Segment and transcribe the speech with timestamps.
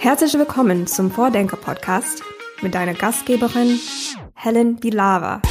[0.00, 2.22] Herzlich willkommen zum Vordenker-Podcast
[2.62, 3.80] mit deiner Gastgeberin
[4.32, 5.42] Helen Bilava.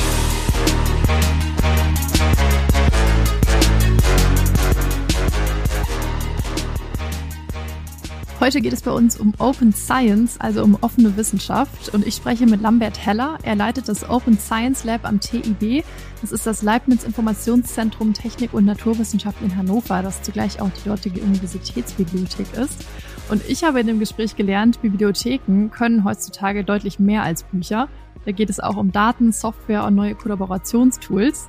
[8.39, 11.93] Heute geht es bei uns um Open Science, also um offene Wissenschaft.
[11.93, 13.39] Und ich spreche mit Lambert Heller.
[13.43, 15.83] Er leitet das Open Science Lab am TIB.
[16.21, 21.19] Das ist das Leibniz Informationszentrum Technik und Naturwissenschaft in Hannover, das zugleich auch die dortige
[21.19, 22.85] Universitätsbibliothek ist.
[23.29, 27.89] Und ich habe in dem Gespräch gelernt, Bibliotheken können heutzutage deutlich mehr als Bücher.
[28.25, 31.47] Da geht es auch um Daten, Software und neue Kollaborationstools.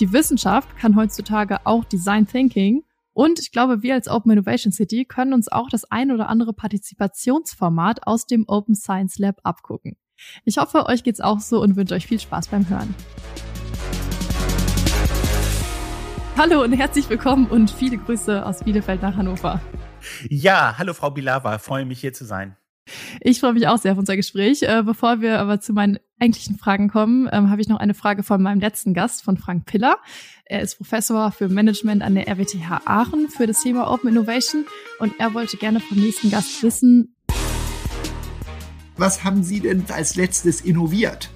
[0.00, 5.04] Die Wissenschaft kann heutzutage auch Design Thinking und ich glaube, wir als Open Innovation City
[5.04, 9.96] können uns auch das ein oder andere Partizipationsformat aus dem Open Science Lab abgucken.
[10.44, 12.94] Ich hoffe, euch geht's auch so und wünsche euch viel Spaß beim Hören.
[16.36, 19.60] Hallo und herzlich willkommen und viele Grüße aus Bielefeld nach Hannover.
[20.28, 22.56] Ja, hallo Frau Bilava, freue mich hier zu sein.
[23.20, 24.62] Ich freue mich auch sehr auf unser Gespräch.
[24.62, 28.22] Äh, bevor wir aber zu meinen eigentlichen Fragen kommen, ähm, habe ich noch eine Frage
[28.22, 29.98] von meinem letzten Gast, von Frank Piller.
[30.44, 34.66] Er ist Professor für Management an der RWTH Aachen für das Thema Open Innovation
[34.98, 37.14] und er wollte gerne vom nächsten Gast wissen,
[39.00, 41.30] was haben Sie denn als letztes innoviert?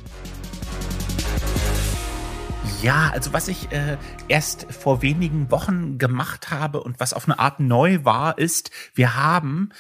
[2.85, 3.97] Ja, also was ich äh,
[4.29, 9.17] erst vor wenigen Wochen gemacht habe und was auf eine Art neu war, ist, wir
[9.17, 9.71] haben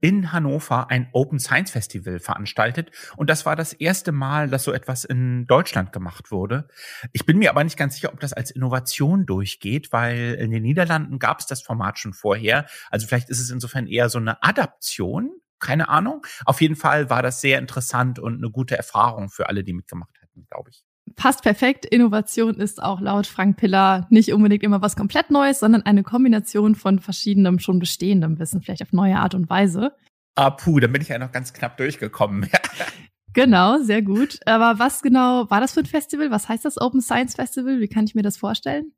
[0.00, 2.90] in Hannover ein Open Science Festival veranstaltet.
[3.16, 6.66] Und das war das erste Mal, dass so etwas in Deutschland gemacht wurde.
[7.12, 10.64] Ich bin mir aber nicht ganz sicher, ob das als Innovation durchgeht, weil in den
[10.64, 12.66] Niederlanden gab es das Format schon vorher.
[12.90, 15.30] Also vielleicht ist es insofern eher so eine Adaption.
[15.60, 16.26] Keine Ahnung.
[16.46, 20.18] Auf jeden Fall war das sehr interessant und eine gute Erfahrung für alle, die mitgemacht
[20.20, 20.82] hatten, glaube ich
[21.16, 21.84] passt perfekt.
[21.84, 26.74] Innovation ist auch laut Frank Piller nicht unbedingt immer was komplett Neues, sondern eine Kombination
[26.74, 29.92] von verschiedenem schon bestehendem Wissen, vielleicht auf neue Art und Weise.
[30.34, 32.48] Ah, puh, da bin ich ja noch ganz knapp durchgekommen.
[33.32, 34.38] genau, sehr gut.
[34.46, 36.30] Aber was genau war das für ein Festival?
[36.30, 37.80] Was heißt das Open Science Festival?
[37.80, 38.92] Wie kann ich mir das vorstellen?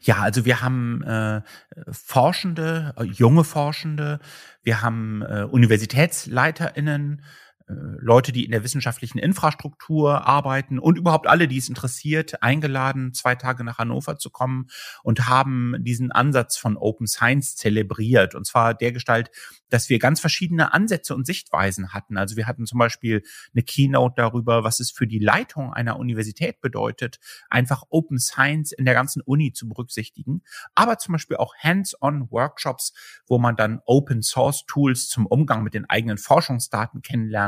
[0.00, 1.42] Ja, also wir haben äh,
[1.90, 4.20] Forschende, äh, junge Forschende,
[4.62, 7.22] wir haben äh, UniversitätsleiterInnen,
[7.68, 13.34] Leute, die in der wissenschaftlichen Infrastruktur arbeiten und überhaupt alle, die es interessiert, eingeladen, zwei
[13.34, 14.68] Tage nach Hannover zu kommen
[15.02, 18.36] und haben diesen Ansatz von Open Science zelebriert.
[18.36, 19.30] Und zwar der Gestalt,
[19.68, 22.16] dass wir ganz verschiedene Ansätze und Sichtweisen hatten.
[22.16, 23.22] Also wir hatten zum Beispiel
[23.52, 27.18] eine Keynote darüber, was es für die Leitung einer Universität bedeutet,
[27.50, 30.42] einfach Open Science in der ganzen Uni zu berücksichtigen.
[30.76, 32.92] Aber zum Beispiel auch Hands-on Workshops,
[33.26, 37.02] wo man dann Open Source Tools zum Umgang mit den eigenen Forschungsdaten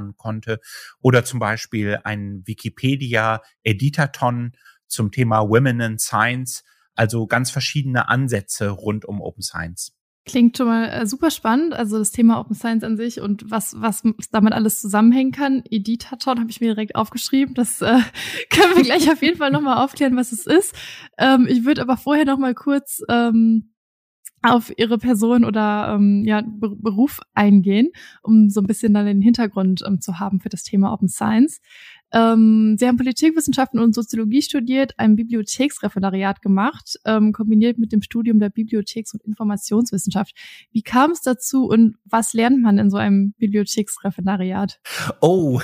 [0.08, 0.60] kennenlernen konnte.
[1.00, 4.52] Oder zum Beispiel ein Wikipedia Editathon
[4.86, 6.64] zum Thema Women in Science.
[6.94, 9.92] Also ganz verschiedene Ansätze rund um Open Science.
[10.24, 13.80] Klingt schon mal äh, super spannend, also das Thema Open Science an sich und was,
[13.80, 15.62] was damit alles zusammenhängen kann.
[15.70, 17.54] Editaton habe ich mir direkt aufgeschrieben.
[17.54, 18.00] Das äh,
[18.50, 20.74] können wir gleich auf jeden Fall nochmal aufklären, was es ist.
[21.16, 23.72] Ähm, ich würde aber vorher nochmal kurz ähm,
[24.42, 27.90] auf ihre Person oder ähm, ja, Beruf eingehen,
[28.22, 31.60] um so ein bisschen dann den Hintergrund ähm, zu haben für das Thema Open Science.
[32.12, 38.38] Ähm, sie haben Politikwissenschaften und Soziologie studiert, ein Bibliotheksreferendariat gemacht, ähm, kombiniert mit dem Studium
[38.38, 40.32] der Bibliotheks- und Informationswissenschaft.
[40.72, 44.80] Wie kam es dazu und was lernt man in so einem Bibliotheksreferendariat?
[45.20, 45.60] Oh,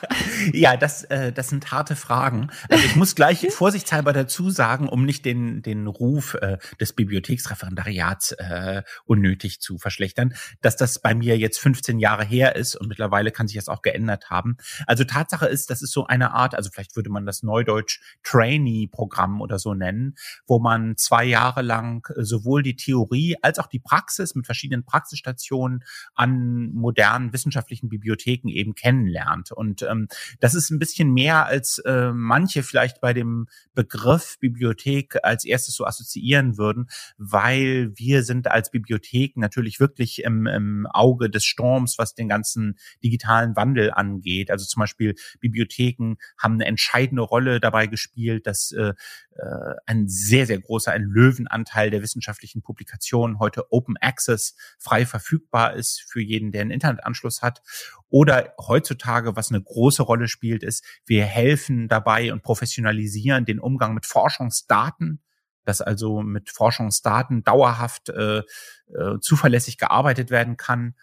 [0.52, 2.50] ja, das, äh, das sind harte Fragen.
[2.68, 8.32] Also ich muss gleich vorsichtshalber dazu sagen, um nicht den, den Ruf äh, des Bibliotheksreferendariats
[8.32, 13.30] äh, unnötig zu verschlechtern, dass das bei mir jetzt 15 Jahre her ist und mittlerweile
[13.30, 14.56] kann sich das auch geändert haben.
[14.86, 19.40] Also Tatsache ist, dass ist so eine Art, also vielleicht würde man das Neudeutsch Trainee-Programm
[19.40, 23.78] oder so nennen, wo man zwei Jahre lang äh, sowohl die Theorie als auch die
[23.78, 25.84] Praxis mit verschiedenen Praxisstationen
[26.14, 29.52] an modernen wissenschaftlichen Bibliotheken eben kennenlernt.
[29.52, 30.08] Und ähm,
[30.40, 35.74] das ist ein bisschen mehr als äh, manche vielleicht bei dem Begriff Bibliothek als erstes
[35.74, 41.98] so assoziieren würden, weil wir sind als Bibliothek natürlich wirklich im, im Auge des Sturms,
[41.98, 44.50] was den ganzen digitalen Wandel angeht.
[44.50, 48.94] Also zum Beispiel Bibliothek Bibliotheken haben eine entscheidende Rolle dabei gespielt, dass äh,
[49.36, 55.74] äh, ein sehr, sehr großer, ein Löwenanteil der wissenschaftlichen Publikationen heute Open Access frei verfügbar
[55.74, 57.62] ist für jeden, der einen Internetanschluss hat.
[58.08, 63.94] Oder heutzutage, was eine große Rolle spielt, ist, wir helfen dabei und professionalisieren den Umgang
[63.94, 65.20] mit Forschungsdaten
[65.66, 70.94] dass also mit Forschungsdaten dauerhaft äh, äh, zuverlässig gearbeitet werden kann.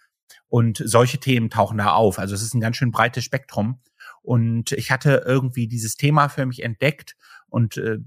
[0.48, 2.20] Und solche Themen tauchen da auf.
[2.20, 3.80] Also es ist ein ganz schön breites Spektrum.
[4.22, 7.16] Und ich hatte irgendwie dieses Thema für mich entdeckt
[7.48, 7.98] Und äh,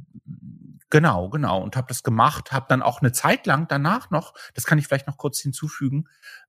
[0.90, 1.62] genau, genau.
[1.62, 4.87] Und habe das gemacht, habe dann auch eine Zeit lang danach noch, das kann ich
[4.87, 6.05] vielleicht noch kurz hinzufügen,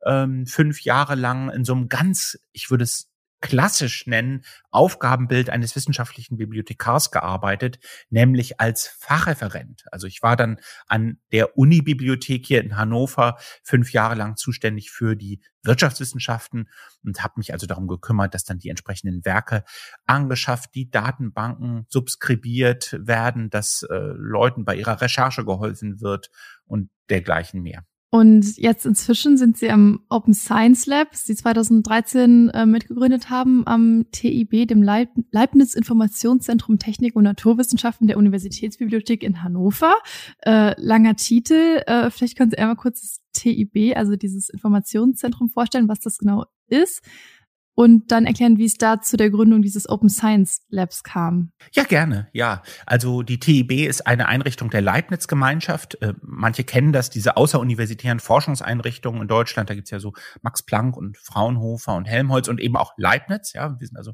[0.06, 3.12] ähm, fünf Jahre lang in so einem ganz, ich würde es
[3.45, 7.77] klassisch nennen, Aufgabenbild eines wissenschaftlichen Bibliothekars gearbeitet,
[8.09, 9.83] nämlich als Fachreferent.
[9.92, 10.57] Also ich war dann
[10.88, 16.69] an der Unibibliothek hier in Hannover fünf Jahre lang zuständig für die Wirtschaftswissenschaften
[17.03, 19.63] und habe mich also darum gekümmert, dass dann die entsprechenden Werke
[20.07, 26.31] angeschafft, die Datenbanken subskribiert werden, dass äh, Leuten bei ihrer Recherche geholfen wird
[26.65, 27.86] und dergleichen mehr.
[28.15, 34.06] Und jetzt inzwischen sind sie am Open Science Lab, sie 2013 äh, mitgegründet haben, am
[34.13, 39.95] TIB, dem Leib Leibniz Informationszentrum Technik und Naturwissenschaften der Universitätsbibliothek in Hannover.
[40.45, 41.81] Äh, langer Titel.
[41.88, 46.45] Äh, vielleicht können Sie einmal kurz das TIB, also dieses Informationszentrum vorstellen, was das genau
[46.69, 47.01] ist
[47.75, 51.51] und dann erklären, wie es da zu der Gründung dieses Open Science Labs kam.
[51.74, 52.30] Ja, gerne.
[52.31, 56.01] Ja, also die TIB ist eine Einrichtung der Leibniz-Gemeinschaft.
[56.01, 59.69] Äh, manche kennen das, diese außeruniversitären Forschungseinrichtungen in Deutschland.
[59.69, 63.51] Da gibt's ja so Max Planck und Fraunhofer und Helmholtz und eben auch Leibniz.
[63.54, 64.13] Ja, wir sind also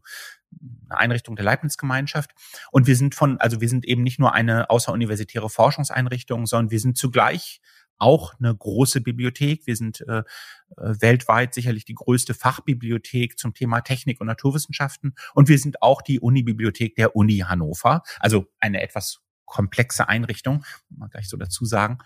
[0.89, 2.31] eine Einrichtung der Leibniz-Gemeinschaft.
[2.71, 6.79] Und wir sind von, also wir sind eben nicht nur eine außeruniversitäre Forschungseinrichtung, sondern wir
[6.79, 7.61] sind zugleich
[8.01, 9.67] auch eine große Bibliothek.
[9.67, 10.23] Wir sind äh, äh,
[10.75, 15.13] weltweit sicherlich die größte Fachbibliothek zum Thema Technik und Naturwissenschaften.
[15.33, 19.21] Und wir sind auch die Unibibliothek der Uni Hannover, also eine etwas
[19.51, 21.97] komplexe Einrichtung, mal gleich so dazu sagen.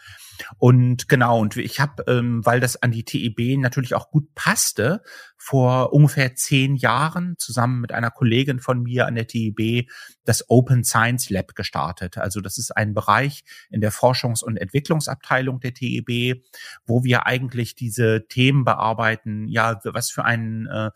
[0.58, 5.04] Und genau, und ich habe, ähm, weil das an die TEB natürlich auch gut passte,
[5.38, 9.88] vor ungefähr zehn Jahren zusammen mit einer Kollegin von mir an der TEB
[10.24, 12.18] das Open Science Lab gestartet.
[12.18, 16.42] Also das ist ein Bereich in der Forschungs- und Entwicklungsabteilung der TEB,
[16.88, 20.90] wo wir eigentlich diese Themen bearbeiten, ja, was für einen äh,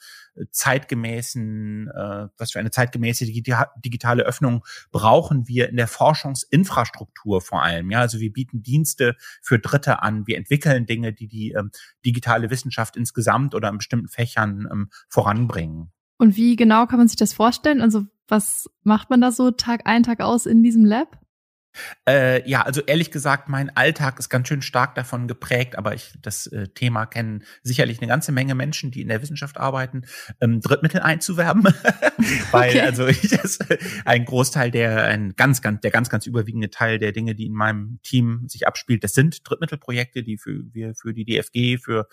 [0.52, 7.92] zeitgemäßen, äh, was für eine zeitgemäße digitale Öffnung brauchen wir in der Forschungsinfrastruktur vor allem.
[7.92, 10.28] Ja, also wir bieten Dienste für Dritte an.
[10.28, 11.72] Wir entwickeln Dinge, die die ähm,
[12.06, 15.92] digitale Wissenschaft insgesamt oder in bestimmten Fächern ähm, voranbringen.
[16.18, 17.82] Und wie genau kann man sich das vorstellen?
[17.82, 21.18] Also was macht man da so Tag ein, Tag aus in diesem Lab?
[22.07, 26.13] Äh, ja, also ehrlich gesagt, mein Alltag ist ganz schön stark davon geprägt, aber ich
[26.21, 30.04] das äh, Thema kennen sicherlich eine ganze Menge Menschen, die in der Wissenschaft arbeiten,
[30.42, 31.63] ähm, Drittmittel einzuwerben,
[32.51, 32.81] weil okay.
[32.81, 33.60] also ich das,
[34.06, 37.54] ein Großteil der ein ganz ganz der ganz ganz überwiegende Teil der Dinge, die in
[37.54, 42.07] meinem Team sich abspielt, das sind Drittmittelprojekte, die für wir für die DFG für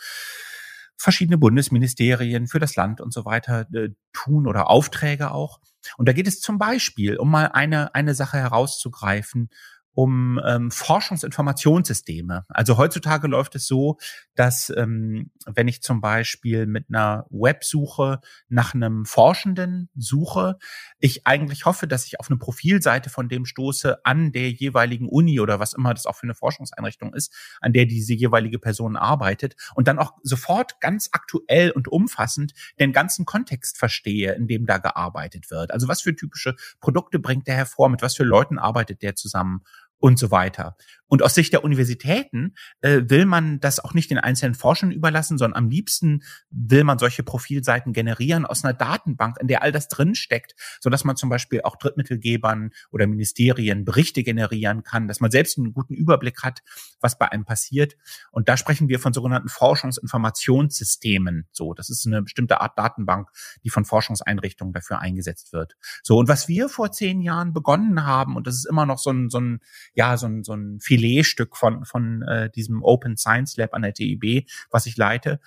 [0.98, 5.60] verschiedene Bundesministerien für das Land und so weiter äh, tun oder Aufträge auch.
[5.96, 9.50] Und da geht es zum Beispiel, um mal eine, eine Sache herauszugreifen,
[9.96, 12.44] um ähm, Forschungsinformationssysteme.
[12.48, 13.96] Also heutzutage läuft es so,
[14.34, 18.20] dass ähm, wenn ich zum Beispiel mit einer Websuche
[18.50, 20.58] nach einem Forschenden suche,
[20.98, 25.40] ich eigentlich hoffe, dass ich auf eine Profilseite von dem stoße an der jeweiligen Uni
[25.40, 29.56] oder was immer das auch für eine Forschungseinrichtung ist, an der diese jeweilige Person arbeitet
[29.76, 34.76] und dann auch sofort ganz aktuell und umfassend den ganzen Kontext verstehe, in dem da
[34.76, 35.70] gearbeitet wird.
[35.70, 39.62] Also was für typische Produkte bringt der hervor, mit was für Leuten arbeitet der zusammen
[39.98, 40.76] und so weiter.
[41.08, 45.38] Und aus Sicht der Universitäten äh, will man das auch nicht den einzelnen Forschern überlassen,
[45.38, 49.88] sondern am liebsten will man solche Profilseiten generieren aus einer Datenbank, in der all das
[49.88, 55.30] drinsteckt, so dass man zum Beispiel auch Drittmittelgebern oder Ministerien Berichte generieren kann, dass man
[55.30, 56.62] selbst einen guten Überblick hat,
[57.00, 57.96] was bei einem passiert.
[58.32, 61.46] Und da sprechen wir von sogenannten Forschungsinformationssystemen.
[61.52, 63.28] So, das ist eine bestimmte Art Datenbank,
[63.62, 65.76] die von Forschungseinrichtungen dafür eingesetzt wird.
[66.02, 69.10] So, und was wir vor zehn Jahren begonnen haben, und das ist immer noch so
[69.10, 69.60] ein, so ein,
[69.96, 73.94] ja, so ein, so ein Filetstück von, von äh, diesem Open Science Lab an der
[73.94, 75.40] TIB, was ich leite,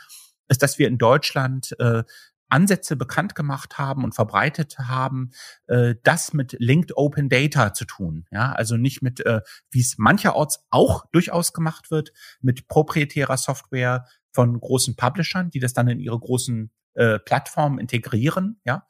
[0.49, 2.03] ist, dass wir in Deutschland äh,
[2.49, 5.29] Ansätze bekannt gemacht haben und verbreitet haben,
[5.67, 8.25] äh, das mit Linked Open Data zu tun.
[8.31, 14.05] Ja, also nicht mit, äh, wie es mancherorts auch durchaus gemacht wird, mit proprietärer Software
[14.31, 18.87] von großen Publishern, die das dann in ihre großen äh, Plattformen integrieren, ja,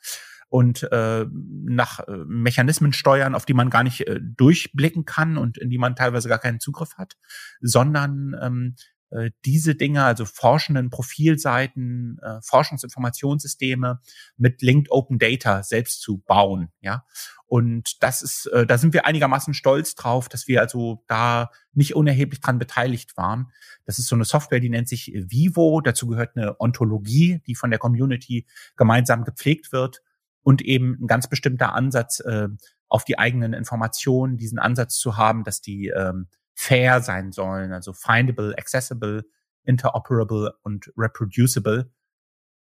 [0.50, 5.58] und äh, nach äh, Mechanismen steuern, auf die man gar nicht äh, durchblicken kann und
[5.58, 7.18] in die man teilweise gar keinen Zugriff hat,
[7.62, 8.75] sondern ähm,
[9.12, 14.01] äh, diese Dinge, also forschenden Profilseiten, äh, Forschungsinformationssysteme
[14.38, 17.06] mit Linked Open Data selbst zu bauen, ja.
[17.46, 21.96] Und das ist, äh, da sind wir einigermaßen stolz drauf, dass wir also da nicht
[21.96, 23.51] unerheblich dran beteiligt waren.
[23.86, 25.82] Das ist so eine Software, die nennt sich Vivo.
[25.82, 30.03] Dazu gehört eine Ontologie, die von der Community gemeinsam gepflegt wird
[30.50, 32.48] und eben ein ganz bestimmter Ansatz äh,
[32.88, 37.94] auf die eigenen Informationen, diesen Ansatz zu haben, dass die ähm, fair sein sollen, also
[37.94, 39.25] findable, accessible,
[39.63, 41.91] interoperable und reproducible.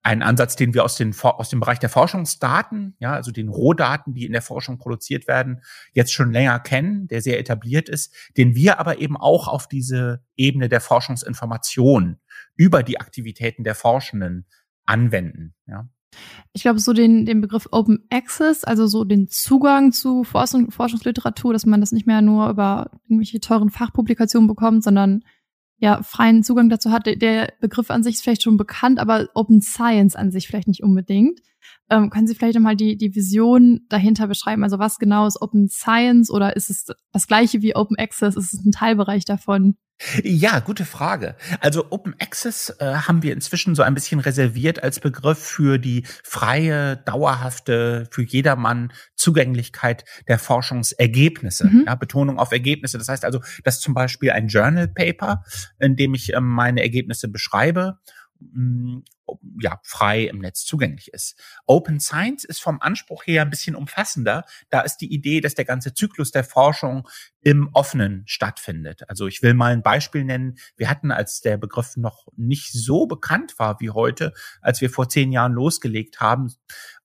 [0.04, 4.14] ein Ansatz, den wir aus, den, aus dem Bereich der Forschungsdaten, ja, also den Rohdaten,
[4.14, 5.62] die in der Forschung produziert werden,
[5.94, 10.22] jetzt schon länger kennen, der sehr etabliert ist, den wir aber eben auch auf diese
[10.36, 12.20] Ebene der Forschungsinformation
[12.58, 14.48] über die Aktivitäten der Forschenden
[14.86, 15.88] anwenden, ja.
[16.54, 21.54] Ich glaube, so den, den Begriff Open Access, also so den Zugang zu Forschung, Forschungsliteratur,
[21.54, 25.24] dass man das nicht mehr nur über irgendwelche teuren Fachpublikationen bekommt, sondern
[25.78, 27.06] ja, freien Zugang dazu hat.
[27.06, 30.84] Der Begriff an sich ist vielleicht schon bekannt, aber Open Science an sich vielleicht nicht
[30.84, 31.39] unbedingt.
[31.89, 34.63] Ähm, können Sie vielleicht nochmal die, die Vision dahinter beschreiben?
[34.63, 38.36] Also was genau ist Open Science oder ist es das gleiche wie Open Access?
[38.36, 39.78] Ist es ein Teilbereich davon?
[40.24, 41.36] Ja, gute Frage.
[41.60, 46.03] Also Open Access äh, haben wir inzwischen so ein bisschen reserviert als Begriff für die
[46.24, 51.68] freie, dauerhafte, für jedermann Zugänglichkeit der Forschungsergebnisse.
[51.68, 51.84] Mhm.
[51.88, 52.98] Ja, Betonung auf Ergebnisse.
[52.98, 55.44] Das heißt also, das ist zum Beispiel ein Journal Paper,
[55.79, 58.00] in dem ich ähm, meine Ergebnisse beschreibe
[59.62, 61.36] ja, frei im Netz zugänglich ist.
[61.65, 64.46] Open Science ist vom Anspruch her ein bisschen umfassender.
[64.69, 67.08] Da ist die Idee, dass der ganze Zyklus der Forschung
[67.41, 69.03] im Offenen stattfindet.
[69.10, 70.58] Also ich will mal ein Beispiel nennen.
[70.77, 75.10] Wir hatten, als der Begriff noch nicht so bekannt war wie heute, als wir vor
[75.10, 76.53] zehn Jahren losgelegt haben,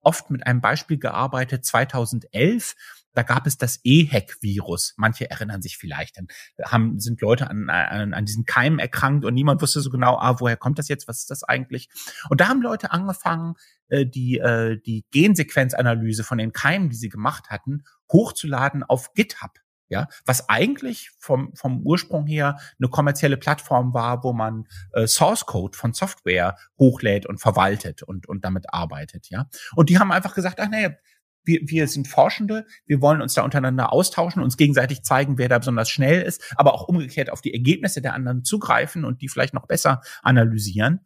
[0.01, 1.65] oft mit einem Beispiel gearbeitet.
[1.65, 2.75] 2011
[3.15, 4.95] da gab es das EHEC-Virus.
[4.97, 6.27] Manche erinnern sich vielleicht, dann
[6.65, 10.41] haben, sind Leute an, an, an diesen Keimen erkrankt und niemand wusste so genau, ah,
[10.41, 11.89] woher kommt das jetzt, was ist das eigentlich?
[12.29, 13.55] Und da haben Leute angefangen,
[13.89, 19.53] äh, die, äh, die Gensequenzanalyse von den Keimen, die sie gemacht hatten, hochzuladen auf GitHub.
[19.91, 25.45] Ja, was eigentlich vom, vom Ursprung her eine kommerzielle Plattform war, wo man äh, Source
[25.45, 29.47] Code von Software hochlädt und verwaltet und, und damit arbeitet, ja.
[29.77, 30.97] Und die haben einfach gesagt, ach nee,
[31.45, 35.59] wir, wir sind Forschende, wir wollen uns da untereinander austauschen, uns gegenseitig zeigen, wer da
[35.59, 39.55] besonders schnell ist, aber auch umgekehrt auf die Ergebnisse der anderen zugreifen und die vielleicht
[39.55, 41.01] noch besser analysieren.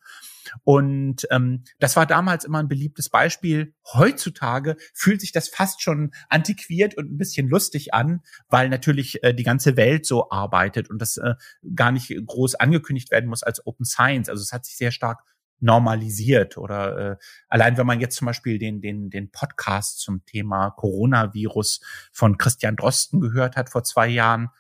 [0.65, 3.75] Und ähm, das war damals immer ein beliebtes Beispiel.
[3.93, 9.35] Heutzutage fühlt sich das fast schon antiquiert und ein bisschen lustig an, weil natürlich äh,
[9.35, 11.35] die ganze Welt so arbeitet und das äh,
[11.75, 14.29] gar nicht groß angekündigt werden muss als Open Science.
[14.29, 15.23] Also es hat sich sehr stark
[15.61, 17.17] normalisiert oder äh,
[17.49, 21.81] allein wenn man jetzt zum Beispiel den den den Podcast zum Thema Coronavirus
[22.13, 24.51] von Christian Drosten gehört hat vor zwei Jahren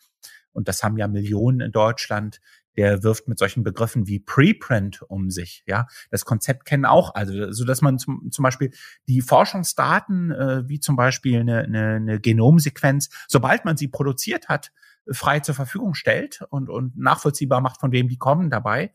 [0.52, 2.40] und das haben ja Millionen in Deutschland
[2.78, 5.64] der wirft mit solchen Begriffen wie Preprint um sich.
[5.66, 8.70] Ja, das Konzept kennen auch, also so dass man zum, zum Beispiel
[9.08, 14.70] die Forschungsdaten, äh, wie zum Beispiel eine, eine, eine Genomsequenz, sobald man sie produziert hat,
[15.11, 18.92] frei zur Verfügung stellt und, und nachvollziehbar macht, von wem die kommen dabei.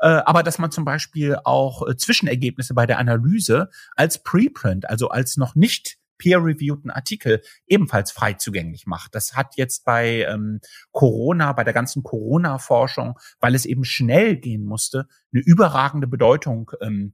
[0.00, 5.08] Äh, aber dass man zum Beispiel auch äh, Zwischenergebnisse bei der Analyse als Preprint, also
[5.08, 9.14] als noch nicht peer-reviewten Artikel ebenfalls frei zugänglich macht.
[9.14, 14.64] Das hat jetzt bei ähm, Corona, bei der ganzen Corona-Forschung, weil es eben schnell gehen
[14.64, 17.12] musste, eine überragende Bedeutung ähm,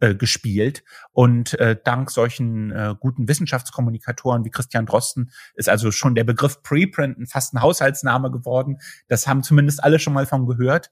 [0.00, 0.82] äh, gespielt.
[1.12, 6.62] Und äh, dank solchen äh, guten Wissenschaftskommunikatoren wie Christian Drosten ist also schon der Begriff
[6.62, 8.78] Preprint fast ein Haushaltsname geworden.
[9.08, 10.90] Das haben zumindest alle schon mal von gehört.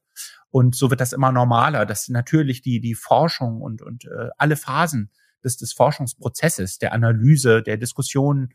[0.51, 4.57] Und so wird das immer normaler, dass natürlich die, die Forschung und, und äh, alle
[4.57, 5.11] Phasen
[5.47, 8.51] des, des Forschungsprozesses, der Analyse, der Diskussion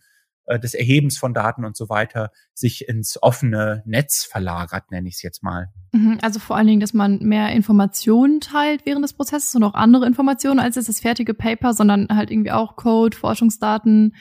[0.46, 5.16] äh, des Erhebens von Daten und so weiter sich ins offene Netz verlagert, nenne ich
[5.16, 5.70] es jetzt mal.
[5.94, 9.74] Mhm, also vor allen Dingen, dass man mehr Informationen teilt während des Prozesses und auch
[9.74, 14.16] andere Informationen als jetzt das fertige Paper, sondern halt irgendwie auch Code, Forschungsdaten,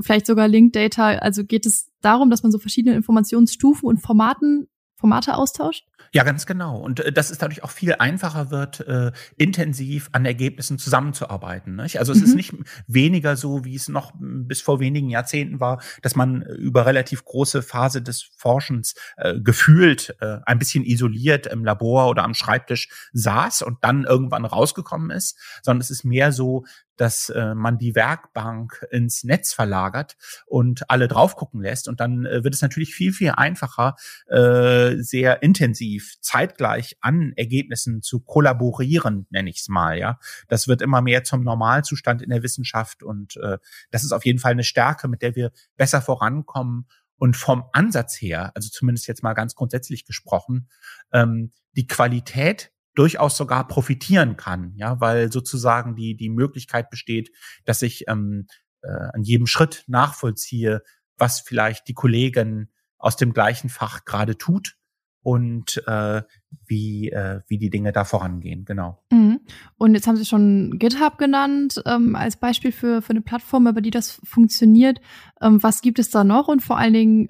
[0.00, 1.08] vielleicht sogar Linked Data.
[1.18, 4.68] Also geht es darum, dass man so verschiedene Informationsstufen und Formaten
[5.00, 5.86] Formate austauscht?
[6.12, 6.78] Ja, ganz genau.
[6.78, 11.76] Und äh, dass es dadurch auch viel einfacher wird, äh, intensiv an Ergebnissen zusammenzuarbeiten.
[11.76, 11.98] Nicht?
[11.98, 12.24] Also es mhm.
[12.24, 12.54] ist nicht
[12.86, 17.62] weniger so, wie es noch bis vor wenigen Jahrzehnten war, dass man über relativ große
[17.62, 23.62] Phase des Forschens äh, gefühlt äh, ein bisschen isoliert im Labor oder am Schreibtisch saß
[23.62, 26.64] und dann irgendwann rausgekommen ist, sondern es ist mehr so,
[27.00, 31.88] dass äh, man die Werkbank ins Netz verlagert und alle drauf gucken lässt.
[31.88, 33.96] Und dann äh, wird es natürlich viel, viel einfacher,
[34.28, 35.89] äh, sehr intensiv
[36.20, 39.98] zeitgleich an Ergebnissen zu kollaborieren, nenne ich es mal.
[39.98, 40.18] Ja,
[40.48, 43.58] Das wird immer mehr zum Normalzustand in der Wissenschaft und äh,
[43.90, 46.86] das ist auf jeden Fall eine Stärke, mit der wir besser vorankommen.
[47.16, 50.70] Und vom Ansatz her, also zumindest jetzt mal ganz grundsätzlich gesprochen,
[51.12, 57.30] ähm, die Qualität durchaus sogar profitieren kann, ja, weil sozusagen die die Möglichkeit besteht,
[57.66, 58.46] dass ich ähm,
[58.82, 60.82] äh, an jedem Schritt nachvollziehe,
[61.16, 64.76] was vielleicht die Kollegin aus dem gleichen Fach gerade tut
[65.22, 66.22] und äh,
[66.66, 69.02] wie äh, wie die Dinge da vorangehen, genau.
[69.10, 69.40] Mhm.
[69.76, 73.80] Und jetzt haben Sie schon GitHub genannt ähm, als Beispiel für für eine Plattform, über
[73.80, 75.00] die das funktioniert.
[75.40, 77.28] Ähm, was gibt es da noch und vor allen Dingen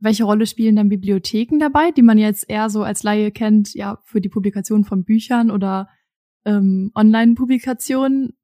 [0.00, 3.98] welche Rolle spielen dann Bibliotheken dabei, die man jetzt eher so als Laie kennt, ja,
[4.04, 5.88] für die Publikation von Büchern oder
[6.44, 8.34] ähm, Online-Publikationen.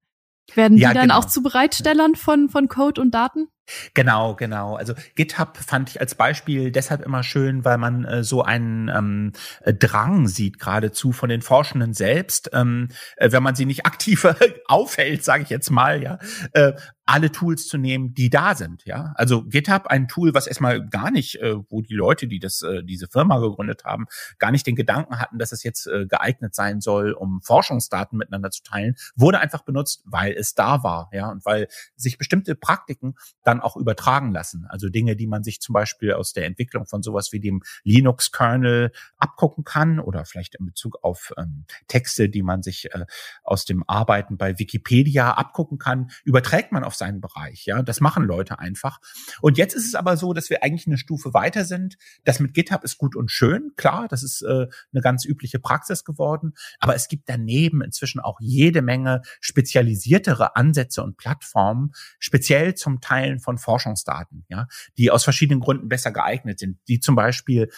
[0.55, 1.19] Werden Ja, die dann genau.
[1.19, 3.49] auch zu Bereitstellern von, von Code und Daten?
[3.95, 4.77] Genau, genau.
[4.77, 9.33] Also GitHub fand ich als Beispiel deshalb immer schön, weil man äh, so einen ähm,
[9.63, 14.27] äh, Drang sieht geradezu von den Forschenden selbst, ähm, äh, wenn man sie nicht aktiv
[14.67, 16.19] aufhält, sage ich jetzt mal, ja,
[16.53, 16.73] äh,
[17.07, 19.13] alle Tools zu nehmen, die da sind, ja.
[19.15, 22.83] Also GitHub, ein Tool, was erstmal gar nicht, äh, wo die Leute, die das, äh,
[22.83, 24.07] diese Firma gegründet haben,
[24.39, 28.51] gar nicht den Gedanken hatten, dass es jetzt äh, geeignet sein soll, um Forschungsdaten miteinander
[28.51, 33.15] zu teilen, wurde einfach benutzt, weil es da war, ja, und weil sich bestimmte Praktiken
[33.45, 34.67] dann auch übertragen lassen.
[34.69, 38.93] Also Dinge, die man sich zum Beispiel aus der Entwicklung von sowas wie dem Linux-Kernel
[39.19, 43.07] abgucken kann oder vielleicht in Bezug auf ähm, Texte, die man sich äh,
[43.43, 47.67] aus dem Arbeiten bei Wikipedia abgucken kann, überträgt man auf seinen Bereich.
[47.67, 49.01] Ja, das machen Leute einfach.
[49.41, 51.97] Und jetzt ist es aber so, dass wir eigentlich eine Stufe weiter sind.
[52.25, 56.05] Das mit GitHub ist gut und schön, klar, das ist äh, eine ganz übliche Praxis
[56.05, 56.55] geworden.
[56.79, 63.41] Aber es gibt daneben inzwischen auch jede Menge spezialisiertere Ansätze und Plattformen, speziell zum Teilen
[63.47, 64.67] von Forschungsdaten, ja,
[64.99, 67.71] die aus verschiedenen Gründen besser geeignet sind, die zum Beispiel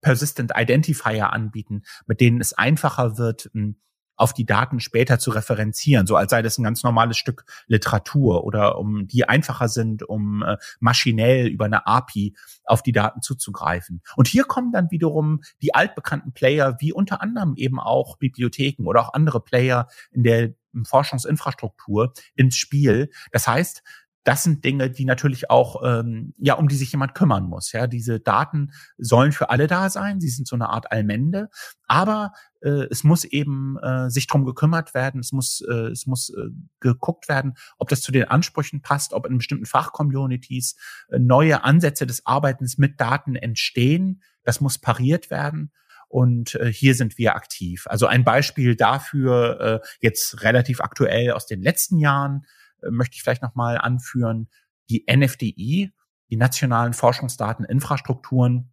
[0.00, 3.74] Persistent Identifier anbieten, mit denen es einfacher wird, mh,
[4.16, 8.44] auf die Daten später zu referenzieren, so als sei das ein ganz normales Stück Literatur
[8.44, 14.02] oder um die einfacher sind, um äh, maschinell über eine API auf die Daten zuzugreifen.
[14.16, 19.02] Und hier kommen dann wiederum die altbekannten Player wie unter anderem eben auch Bibliotheken oder
[19.02, 20.54] auch andere Player in der
[20.84, 23.10] Forschungsinfrastruktur ins Spiel.
[23.32, 23.82] Das heißt,
[24.26, 27.70] das sind Dinge, die natürlich auch, ähm, ja, um die sich jemand kümmern muss.
[27.70, 30.20] Ja, diese Daten sollen für alle da sein.
[30.20, 31.48] Sie sind so eine Art Allmende,
[31.86, 35.20] aber äh, es muss eben äh, sich drum gekümmert werden.
[35.20, 36.48] Es muss, äh, es muss äh,
[36.80, 40.74] geguckt werden, ob das zu den Ansprüchen passt, ob in bestimmten Fachcommunities
[41.08, 44.22] äh, neue Ansätze des Arbeitens mit Daten entstehen.
[44.42, 45.70] Das muss pariert werden.
[46.08, 47.86] Und äh, hier sind wir aktiv.
[47.86, 52.44] Also ein Beispiel dafür, äh, jetzt relativ aktuell aus den letzten Jahren,
[52.90, 54.48] möchte ich vielleicht nochmal anführen,
[54.90, 55.92] die NFDI,
[56.30, 58.72] die nationalen Forschungsdateninfrastrukturen,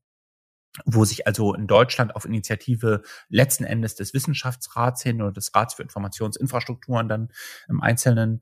[0.85, 5.75] wo sich also in Deutschland auf Initiative letzten Endes des Wissenschaftsrats hin oder des Rats
[5.75, 7.29] für Informationsinfrastrukturen dann
[7.67, 8.41] im Einzelnen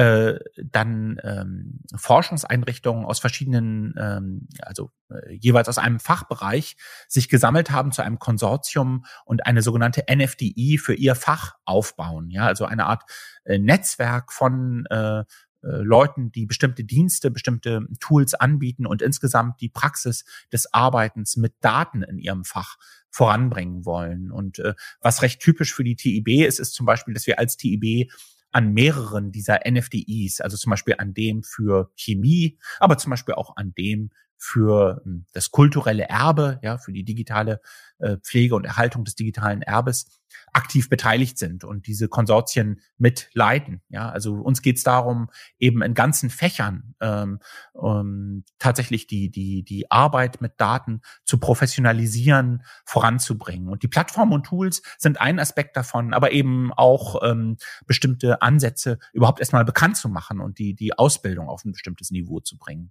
[0.00, 7.70] äh, dann ähm, Forschungseinrichtungen aus verschiedenen, ähm, also äh, jeweils aus einem Fachbereich, sich gesammelt
[7.70, 12.30] haben zu einem Konsortium und eine sogenannte NFDI für ihr Fach aufbauen.
[12.30, 13.02] Ja, also eine Art
[13.44, 15.24] äh, Netzwerk von äh, äh,
[15.62, 22.02] Leuten, die bestimmte Dienste, bestimmte Tools anbieten und insgesamt die Praxis des Arbeitens mit Daten
[22.02, 22.76] in ihrem Fach
[23.10, 24.32] voranbringen wollen.
[24.32, 27.58] Und äh, was recht typisch für die TIB ist, ist zum Beispiel, dass wir als
[27.58, 28.10] TIB
[28.52, 33.56] an mehreren dieser NFDIs, also zum Beispiel an dem für Chemie, aber zum Beispiel auch
[33.56, 34.10] an dem
[34.40, 37.60] für hm, das kulturelle Erbe, ja, für die digitale
[37.98, 40.20] äh, Pflege und Erhaltung des digitalen Erbes
[40.52, 43.82] aktiv beteiligt sind und diese Konsortien mitleiten.
[43.88, 47.40] Ja, also uns geht es darum, eben in ganzen Fächern ähm,
[47.80, 53.68] ähm, tatsächlich die die die Arbeit mit Daten zu professionalisieren, voranzubringen.
[53.68, 58.98] Und die Plattformen und Tools sind ein Aspekt davon, aber eben auch ähm, bestimmte Ansätze
[59.12, 62.90] überhaupt erstmal bekannt zu machen und die die Ausbildung auf ein bestimmtes Niveau zu bringen.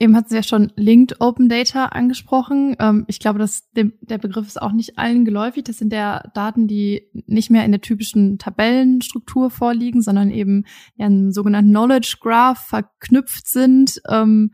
[0.00, 2.74] Eben hat sie ja schon Linked Open Data angesprochen.
[2.80, 5.64] Ähm, ich glaube, dass dem, der Begriff ist auch nicht allen geläufig.
[5.64, 10.64] Das sind ja Daten, die nicht mehr in der typischen Tabellenstruktur vorliegen, sondern eben
[10.96, 14.00] in einem sogenannten Knowledge Graph verknüpft sind.
[14.08, 14.50] Ähm,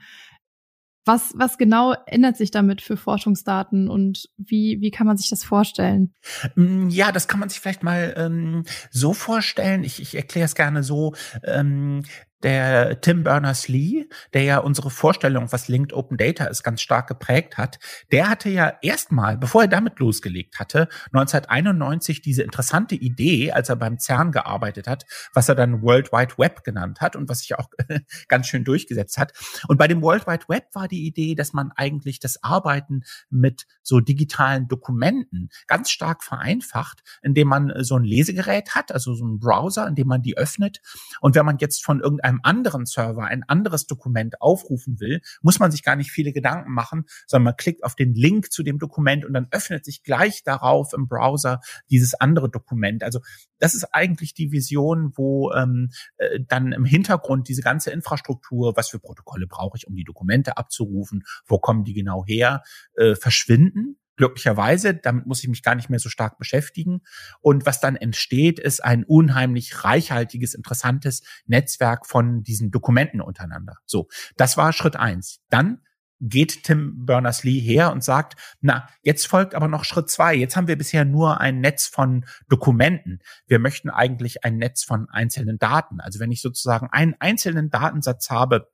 [1.07, 5.43] was, was genau ändert sich damit für Forschungsdaten und wie, wie kann man sich das
[5.43, 6.15] vorstellen?
[6.55, 9.83] Mm, Ja, das kann man sich vielleicht mal ähm, so vorstellen.
[9.83, 11.15] Ich, ich erkläre es gerne so.
[11.43, 12.03] Ähm,
[12.43, 17.59] der Tim Berners-Lee, der ja unsere Vorstellung, was Linked Open Data ist, ganz stark geprägt
[17.59, 17.79] hat,
[18.13, 23.77] der hatte ja erstmal, bevor er damit losgelegt hatte, 1991 diese interessante Idee, als er
[23.77, 27.59] beim CERN gearbeitet hat, was er dann World Wide Web genannt hat und was sich
[27.59, 27.69] auch
[28.29, 29.33] ganz schön durchgesetzt hat.
[29.69, 33.67] Und bei dem World Wide Web war die Idee, dass man eigentlich das Arbeiten mit
[33.83, 39.39] so digitalen Dokumenten ganz stark vereinfacht, indem man so ein Lesegerät hat, also so ein
[39.39, 40.81] Browser, in dem man die öffnet.
[41.21, 45.73] Und wenn man jetzt von irgendeinem anderen Server ein anderes Dokument aufrufen will, muss man
[45.73, 49.25] sich gar nicht viele Gedanken machen, sondern man klickt auf den Link zu dem Dokument
[49.25, 53.03] und dann öffnet sich gleich darauf im Browser dieses andere Dokument.
[53.03, 53.21] Also
[53.59, 58.89] das ist eigentlich die Vision, wo ähm, äh, dann im Hintergrund diese ganze Infrastruktur, was
[58.89, 62.63] für Protokolle brauche ich, um die Dokumente abzurufen, wo kommen die genau her,
[62.97, 63.99] äh, verschwinden.
[64.21, 67.01] Glücklicherweise, damit muss ich mich gar nicht mehr so stark beschäftigen.
[67.41, 73.79] Und was dann entsteht, ist ein unheimlich reichhaltiges, interessantes Netzwerk von diesen Dokumenten untereinander.
[73.87, 75.41] So, das war Schritt eins.
[75.49, 75.81] Dann
[76.21, 80.35] geht Tim Berners-Lee her und sagt, na, jetzt folgt aber noch Schritt zwei.
[80.35, 83.21] Jetzt haben wir bisher nur ein Netz von Dokumenten.
[83.47, 85.99] Wir möchten eigentlich ein Netz von einzelnen Daten.
[85.99, 88.69] Also wenn ich sozusagen einen einzelnen Datensatz habe,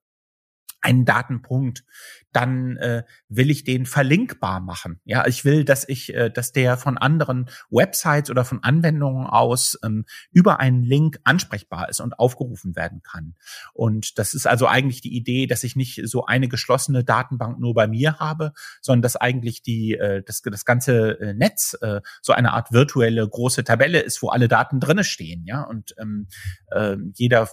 [0.80, 1.84] einen Datenpunkt,
[2.32, 5.00] dann äh, will ich den verlinkbar machen.
[5.04, 9.78] Ja, ich will, dass ich, äh, dass der von anderen Websites oder von Anwendungen aus
[9.82, 13.34] ähm, über einen Link ansprechbar ist und aufgerufen werden kann.
[13.72, 17.74] Und das ist also eigentlich die Idee, dass ich nicht so eine geschlossene Datenbank nur
[17.74, 22.32] bei mir habe, sondern dass eigentlich die äh, das, das ganze äh, Netz äh, so
[22.32, 25.44] eine Art virtuelle große Tabelle ist, wo alle Daten drinne stehen.
[25.46, 26.28] Ja, und ähm,
[26.70, 27.48] äh, jeder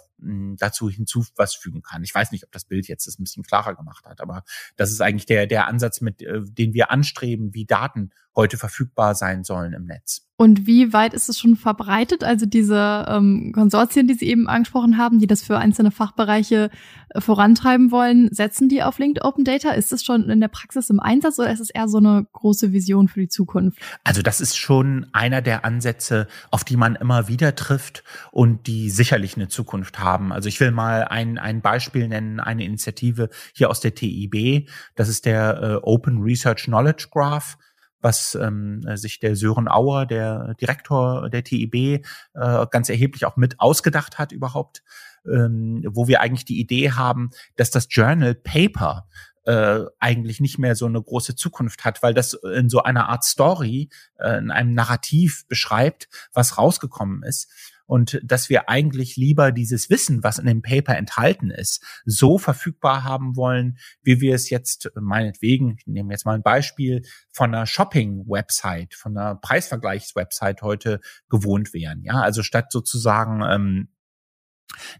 [0.57, 2.03] dazu hinzu was fügen kann.
[2.03, 4.43] Ich weiß nicht, ob das Bild jetzt das ein bisschen klarer gemacht hat, aber
[4.75, 9.15] das ist eigentlich der, der Ansatz, mit äh, den wir anstreben, wie Daten heute verfügbar
[9.15, 10.27] sein sollen im Netz.
[10.35, 12.23] Und wie weit ist es schon verbreitet?
[12.23, 16.71] Also diese ähm, Konsortien, die Sie eben angesprochen haben, die das für einzelne Fachbereiche
[17.09, 19.69] äh, vorantreiben wollen, setzen die auf Linked Open Data?
[19.71, 22.73] Ist es schon in der Praxis im Einsatz oder ist es eher so eine große
[22.73, 23.79] Vision für die Zukunft?
[24.03, 28.89] Also das ist schon einer der Ansätze, auf die man immer wieder trifft und die
[28.89, 30.33] sicherlich eine Zukunft haben.
[30.33, 34.67] Also ich will mal ein, ein Beispiel nennen, eine Initiative hier aus der TIB.
[34.95, 37.57] Das ist der äh, Open Research Knowledge Graph
[38.03, 43.59] was ähm, sich der Sören Auer, der Direktor der TIB, äh, ganz erheblich auch mit
[43.59, 44.83] ausgedacht hat überhaupt,
[45.25, 49.07] ähm, wo wir eigentlich die Idee haben, dass das Journal Paper
[49.45, 53.23] äh, eigentlich nicht mehr so eine große Zukunft hat, weil das in so einer Art
[53.23, 57.49] Story, äh, in einem Narrativ beschreibt, was rausgekommen ist
[57.85, 63.03] und dass wir eigentlich lieber dieses Wissen, was in dem Paper enthalten ist, so verfügbar
[63.03, 67.65] haben wollen, wie wir es jetzt meinetwegen, ich nehme jetzt mal ein Beispiel, von einer
[67.65, 72.03] Shopping-Website, von einer Preisvergleichs-Website heute gewohnt wären.
[72.03, 73.92] Ja, also statt sozusagen ähm,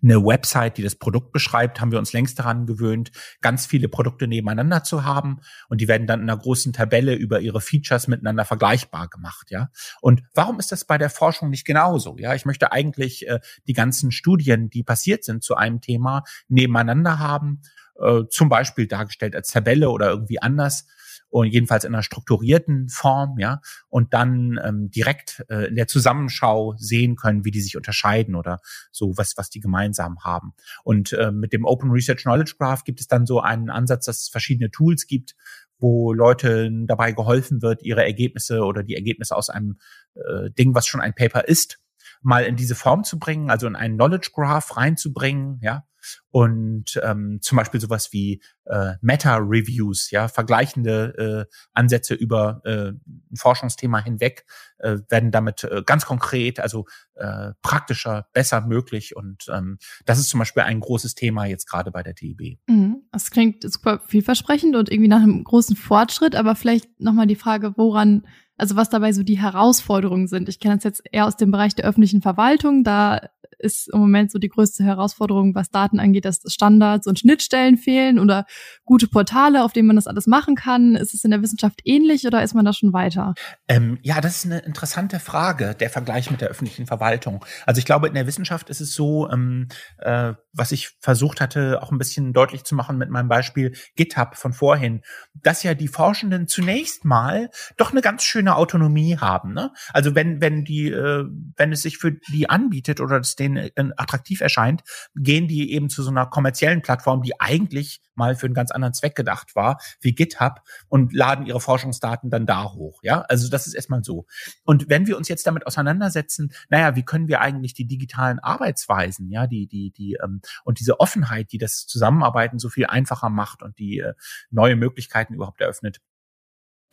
[0.02, 4.28] eine Website, die das Produkt beschreibt, haben wir uns längst daran gewöhnt, ganz viele Produkte
[4.28, 8.46] nebeneinander zu haben und die werden dann in einer großen Tabelle über ihre Features miteinander
[8.46, 9.70] vergleichbar gemacht, ja.
[10.02, 12.16] Und warum ist das bei der Forschung nicht genauso?
[12.18, 17.20] Ja, ich möchte eigentlich äh, die ganzen Studien, die passiert sind zu einem Thema, nebeneinander
[17.20, 17.62] haben,
[18.00, 20.86] äh, zum Beispiel dargestellt als Tabelle oder irgendwie anders
[21.34, 26.76] und jedenfalls in einer strukturierten Form, ja, und dann ähm, direkt äh, in der Zusammenschau
[26.78, 28.60] sehen können, wie die sich unterscheiden oder
[28.92, 30.54] so was, was die gemeinsam haben.
[30.84, 34.22] Und äh, mit dem Open Research Knowledge Graph gibt es dann so einen Ansatz, dass
[34.22, 35.36] es verschiedene Tools gibt,
[35.80, 39.80] wo Leute dabei geholfen wird, ihre Ergebnisse oder die Ergebnisse aus einem
[40.14, 41.80] äh, Ding, was schon ein Paper ist,
[42.24, 45.86] mal in diese Form zu bringen, also in einen Knowledge Graph reinzubringen, ja,
[46.30, 53.36] und ähm, zum Beispiel sowas wie äh, Meta-Reviews, ja, vergleichende äh, Ansätze über äh, ein
[53.36, 54.46] Forschungsthema hinweg
[54.80, 60.30] äh, werden damit äh, ganz konkret, also äh, praktischer, besser möglich und ähm, das ist
[60.30, 62.60] zum Beispiel ein großes Thema jetzt gerade bei der TIB.
[62.68, 63.04] Mhm.
[63.12, 67.74] Das klingt super vielversprechend und irgendwie nach einem großen Fortschritt, aber vielleicht nochmal die Frage,
[67.78, 70.50] woran also was dabei so die Herausforderungen sind.
[70.50, 72.84] Ich kenne das jetzt eher aus dem Bereich der öffentlichen Verwaltung.
[72.84, 73.30] Da
[73.64, 78.20] ist im Moment so die größte Herausforderung, was Daten angeht, dass Standards und Schnittstellen fehlen
[78.20, 78.46] oder
[78.86, 80.96] gute Portale, auf denen man das alles machen kann.
[80.96, 83.34] Ist es in der Wissenschaft ähnlich oder ist man da schon weiter?
[83.68, 87.44] Ähm, ja, das ist eine interessante Frage, der Vergleich mit der öffentlichen Verwaltung.
[87.66, 89.68] Also ich glaube, in der Wissenschaft ist es so, ähm,
[90.00, 94.36] äh, was ich versucht hatte, auch ein bisschen deutlich zu machen mit meinem Beispiel GitHub
[94.36, 95.02] von vorhin,
[95.34, 99.54] dass ja die Forschenden zunächst mal doch eine ganz schöne Autonomie haben.
[99.54, 99.72] Ne?
[99.94, 103.72] Also wenn, wenn die, äh, wenn es sich für die anbietet oder es denen äh,
[103.98, 104.84] attraktiv erscheint,
[105.16, 108.94] gehen die eben zu so einer kommerziellen Plattform, die eigentlich mal für einen ganz anderen
[108.94, 113.00] Zweck gedacht war, wie GitHub und laden ihre Forschungsdaten dann da hoch.
[113.04, 114.26] Ja, also das ist erstmal so.
[114.64, 119.30] Und wenn wir uns jetzt damit auseinandersetzen, naja, wie können wir eigentlich die digitalen Arbeitsweisen,
[119.30, 123.64] ja, die, die, die, ähm, und diese Offenheit, die das Zusammenarbeiten so viel einfacher macht
[123.64, 124.14] und die äh,
[124.52, 126.00] neue Möglichkeiten überhaupt eröffnet,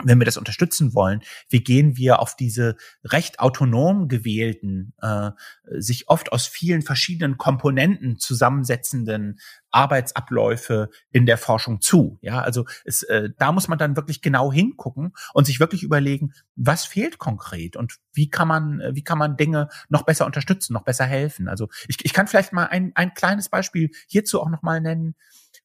[0.05, 5.31] wenn wir das unterstützen wollen, wie gehen wir auf diese recht autonom gewählten, äh,
[5.79, 9.39] sich oft aus vielen verschiedenen Komponenten zusammensetzenden
[9.71, 12.19] Arbeitsabläufe in der Forschung zu.
[12.23, 16.33] Ja, also es, äh, da muss man dann wirklich genau hingucken und sich wirklich überlegen,
[16.57, 20.85] was fehlt konkret und wie kann man, wie kann man Dinge noch besser unterstützen, noch
[20.85, 21.49] besser helfen.
[21.49, 25.15] Also ich, ich kann vielleicht mal ein, ein kleines Beispiel hierzu auch noch mal nennen.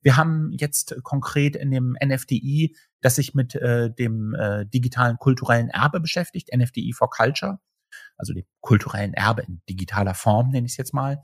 [0.01, 5.69] Wir haben jetzt konkret in dem NFDI das sich mit äh, dem äh, digitalen kulturellen
[5.69, 7.59] Erbe beschäftigt, NFDI for Culture,
[8.17, 11.21] also dem kulturellen Erbe in digitaler Form, nenne ich es jetzt mal,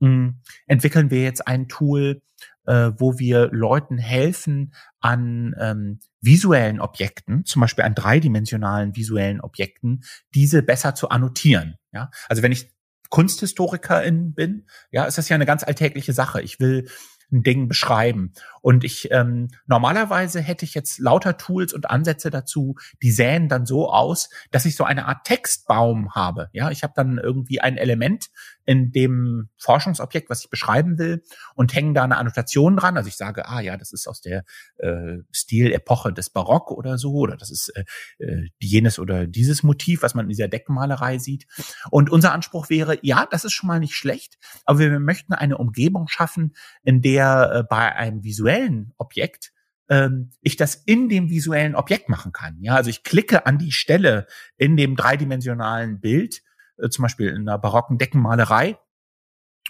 [0.00, 0.34] mh,
[0.66, 2.20] entwickeln wir jetzt ein Tool,
[2.66, 10.02] äh, wo wir Leuten helfen, an ähm, visuellen Objekten, zum Beispiel an dreidimensionalen visuellen Objekten,
[10.34, 11.76] diese besser zu annotieren.
[11.92, 12.72] Ja, also wenn ich
[13.10, 16.42] Kunsthistorikerin bin, ja, ist das ja eine ganz alltägliche Sache.
[16.42, 16.88] Ich will
[17.34, 18.32] ein Ding beschreiben.
[18.62, 23.66] Und ich ähm, normalerweise hätte ich jetzt lauter Tools und Ansätze dazu, die säen dann
[23.66, 26.48] so aus, dass ich so eine Art Textbaum habe.
[26.52, 28.30] Ja, ich habe dann irgendwie ein Element
[28.66, 31.22] in dem Forschungsobjekt, was ich beschreiben will,
[31.54, 32.96] und hänge da eine Annotation dran.
[32.96, 34.44] Also ich sage, ah ja, das ist aus der
[34.78, 37.84] äh, Stilepoche des Barock oder so, oder das ist äh,
[38.18, 41.46] äh, jenes oder dieses Motiv, was man in dieser Deckenmalerei sieht.
[41.90, 45.58] Und unser Anspruch wäre, ja, das ist schon mal nicht schlecht, aber wir möchten eine
[45.58, 49.52] Umgebung schaffen, in der äh, bei einem visuellen Objekt
[49.88, 52.58] ähm, ich das in dem visuellen Objekt machen kann.
[52.60, 56.42] Ja, also ich klicke an die Stelle in dem dreidimensionalen Bild,
[56.78, 58.78] äh, zum Beispiel in einer barocken Deckenmalerei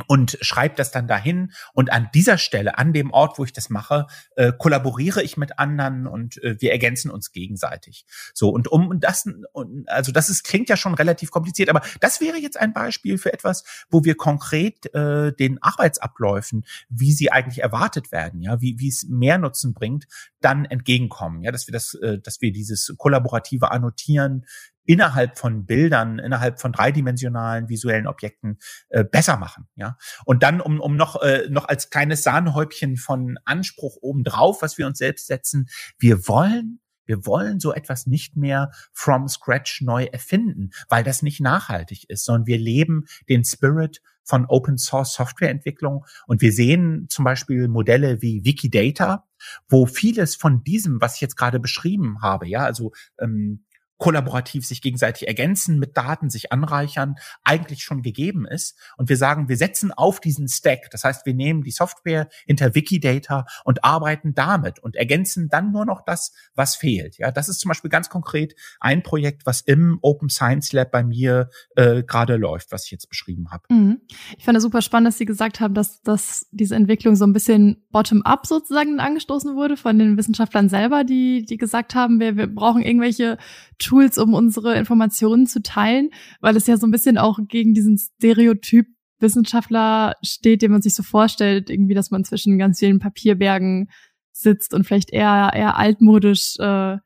[0.08, 1.52] und schreibe das dann dahin.
[1.72, 5.58] Und an dieser Stelle, an dem Ort, wo ich das mache, äh, kollaboriere ich mit
[5.58, 8.04] anderen und äh, wir ergänzen uns gegenseitig.
[8.32, 12.20] So und um das, und, also das ist klingt ja schon relativ kompliziert, aber das
[12.20, 17.62] wäre jetzt ein Beispiel für etwas, wo wir konkret äh, den Arbeitsabläufen, wie sie eigentlich
[17.62, 20.06] erwartet werden, ja, wie wie es mehr Nutzen bringt,
[20.40, 21.42] dann entgegenkommen.
[21.42, 24.44] Ja, dass wir das, äh, dass wir dieses kollaborative Annotieren
[24.84, 29.68] innerhalb von Bildern, innerhalb von dreidimensionalen visuellen Objekten äh, besser machen.
[29.76, 34.78] Ja, und dann um um noch äh, noch als kleines Sahnehäubchen von Anspruch obendrauf, was
[34.78, 35.68] wir uns selbst setzen,
[35.98, 41.40] wir wollen wir wollen so etwas nicht mehr from scratch neu erfinden, weil das nicht
[41.40, 47.24] nachhaltig ist, sondern wir leben den Spirit von Open Source Softwareentwicklung und wir sehen zum
[47.24, 49.26] Beispiel Modelle wie Wikidata,
[49.68, 53.64] wo vieles von diesem, was ich jetzt gerade beschrieben habe, ja, also ähm,
[53.98, 58.76] kollaborativ sich gegenseitig ergänzen, mit Daten sich anreichern, eigentlich schon gegeben ist.
[58.96, 60.90] Und wir sagen, wir setzen auf diesen Stack.
[60.90, 65.84] Das heißt, wir nehmen die Software hinter Wikidata und arbeiten damit und ergänzen dann nur
[65.84, 67.18] noch das, was fehlt.
[67.18, 71.04] Ja, das ist zum Beispiel ganz konkret ein Projekt, was im Open Science Lab bei
[71.04, 73.64] mir äh, gerade läuft, was ich jetzt beschrieben habe.
[73.70, 74.00] Mhm.
[74.36, 77.32] Ich fand es super spannend, dass Sie gesagt haben, dass, dass diese Entwicklung so ein
[77.32, 82.46] bisschen bottom-up sozusagen angestoßen wurde von den Wissenschaftlern selber, die, die gesagt haben, wir, wir
[82.46, 83.38] brauchen irgendwelche
[83.84, 87.98] Tools, um unsere Informationen zu teilen, weil es ja so ein bisschen auch gegen diesen
[87.98, 88.86] Stereotyp
[89.20, 93.90] Wissenschaftler steht, den man sich so vorstellt, irgendwie, dass man zwischen ganz vielen Papierbergen
[94.32, 96.98] sitzt und vielleicht eher eher altmodisch äh,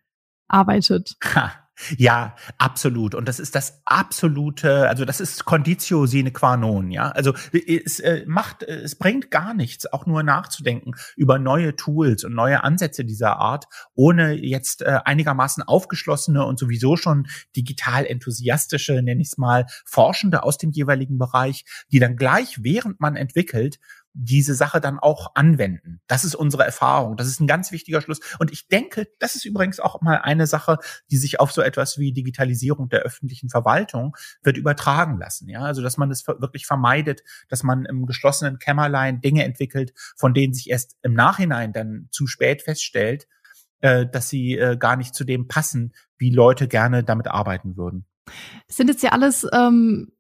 [0.49, 1.17] arbeitet.
[1.25, 1.53] Ha.
[1.97, 3.14] Ja, absolut.
[3.14, 7.11] Und das ist das absolute, also das ist Conditio sine qua non, ja.
[7.11, 12.35] Also es äh, macht, es bringt gar nichts, auch nur nachzudenken über neue Tools und
[12.35, 19.23] neue Ansätze dieser Art, ohne jetzt äh, einigermaßen aufgeschlossene und sowieso schon digital enthusiastische, nenne
[19.23, 23.79] ich es mal, Forschende aus dem jeweiligen Bereich, die dann gleich, während man entwickelt,
[24.14, 26.01] diese Sache dann auch anwenden.
[26.07, 27.16] Das ist unsere Erfahrung.
[27.16, 28.21] Das ist ein ganz wichtiger Schluss.
[28.38, 30.79] Und ich denke, das ist übrigens auch mal eine Sache,
[31.11, 35.49] die sich auf so etwas wie Digitalisierung der öffentlichen Verwaltung wird übertragen lassen.
[35.49, 40.35] Ja, also, dass man es wirklich vermeidet, dass man im geschlossenen Kämmerlein Dinge entwickelt, von
[40.35, 43.29] denen sich erst im Nachhinein dann zu spät feststellt,
[43.81, 48.07] äh, dass sie äh, gar nicht zu dem passen, wie Leute gerne damit arbeiten würden.
[48.66, 50.12] Sind jetzt ja alles ähm,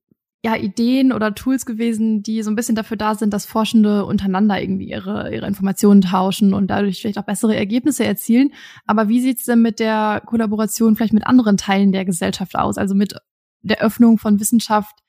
[0.44, 4.60] ja, Ideen oder Tools gewesen, die so ein bisschen dafür da sind, dass Forschende untereinander
[4.60, 8.52] irgendwie ihre, ihre Informationen tauschen und dadurch vielleicht auch bessere Ergebnisse erzielen.
[8.86, 12.78] Aber wie sieht's denn mit der Kollaboration vielleicht mit anderen Teilen der Gesellschaft aus?
[12.78, 13.16] Also mit
[13.62, 15.00] der Öffnung von Wissenschaft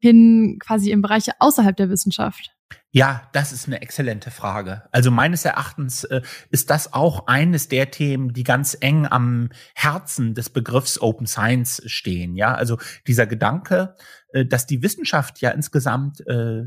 [0.00, 2.50] hin quasi in Bereiche außerhalb der Wissenschaft?
[2.90, 4.82] Ja, das ist eine exzellente Frage.
[4.92, 10.34] Also meines Erachtens äh, ist das auch eines der Themen, die ganz eng am Herzen
[10.34, 12.36] des Begriffs Open Science stehen.
[12.36, 13.94] Ja, also dieser Gedanke,
[14.32, 16.64] äh, dass die Wissenschaft ja insgesamt äh,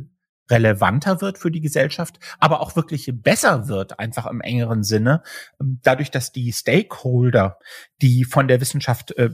[0.50, 5.24] relevanter wird für die Gesellschaft, aber auch wirklich besser wird, einfach im engeren Sinne,
[5.60, 7.60] ähm, dadurch, dass die Stakeholder,
[8.02, 9.32] die von der Wissenschaft äh,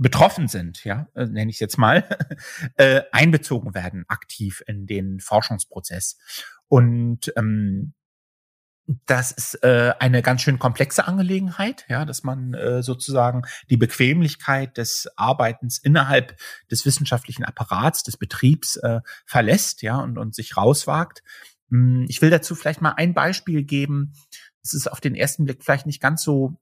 [0.00, 2.04] betroffen sind, ja, äh, nenne ich es jetzt mal,
[2.76, 6.18] äh, einbezogen werden aktiv in den Forschungsprozess.
[6.68, 7.92] Und ähm,
[9.06, 14.76] das ist äh, eine ganz schön komplexe Angelegenheit, ja, dass man äh, sozusagen die Bequemlichkeit
[14.78, 16.36] des Arbeitens innerhalb
[16.70, 21.22] des wissenschaftlichen Apparats, des Betriebs äh, verlässt, ja, und, und sich rauswagt.
[21.70, 24.14] Hm, ich will dazu vielleicht mal ein Beispiel geben.
[24.62, 26.58] Es ist auf den ersten Blick vielleicht nicht ganz so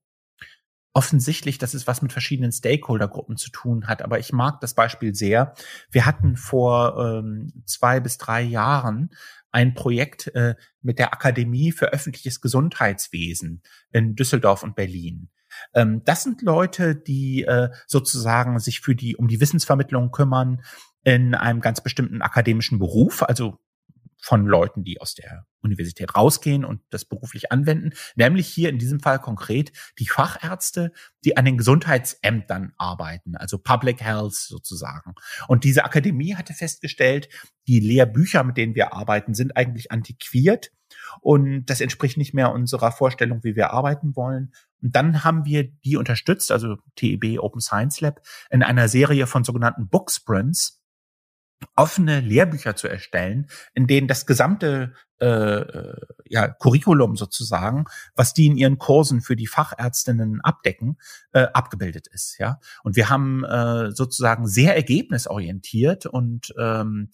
[0.99, 4.03] offensichtlich, dass es was mit verschiedenen Stakeholdergruppen zu tun hat.
[4.03, 5.55] Aber ich mag das Beispiel sehr.
[5.93, 9.11] Wir hatten vor ähm, zwei bis drei Jahren
[9.53, 15.29] ein Projekt äh, mit der Akademie für öffentliches Gesundheitswesen in Düsseldorf und Berlin.
[15.73, 20.63] Ähm, das sind Leute, die äh, sozusagen sich für die um die Wissensvermittlung kümmern
[21.05, 23.61] in einem ganz bestimmten akademischen Beruf, also
[24.29, 29.01] von Leuten, die aus der Universität rausgehen und das beruflich anwenden, nämlich hier in diesem
[29.01, 30.93] Fall konkret die Fachärzte,
[31.25, 35.15] die an den Gesundheitsämtern arbeiten, also Public Health sozusagen.
[35.49, 37.31] Und diese Akademie hatte festgestellt,
[37.67, 40.73] die Lehrbücher, mit denen wir arbeiten, sind eigentlich antiquiert
[41.23, 44.53] und das entspricht nicht mehr unserer Vorstellung, wie wir arbeiten wollen.
[44.83, 49.43] Und dann haben wir die unterstützt, also TEB Open Science Lab, in einer Serie von
[49.43, 50.78] sogenannten Book Sprints,
[51.77, 58.47] offene Lehrbücher zu erstellen, in denen das gesamte äh, äh, ja, Curriculum sozusagen, was die
[58.47, 60.99] in ihren Kursen für die Fachärztinnen abdecken,
[61.33, 62.39] äh, abgebildet ist.
[62.39, 67.11] Ja, und wir haben äh, sozusagen sehr ergebnisorientiert und ähm,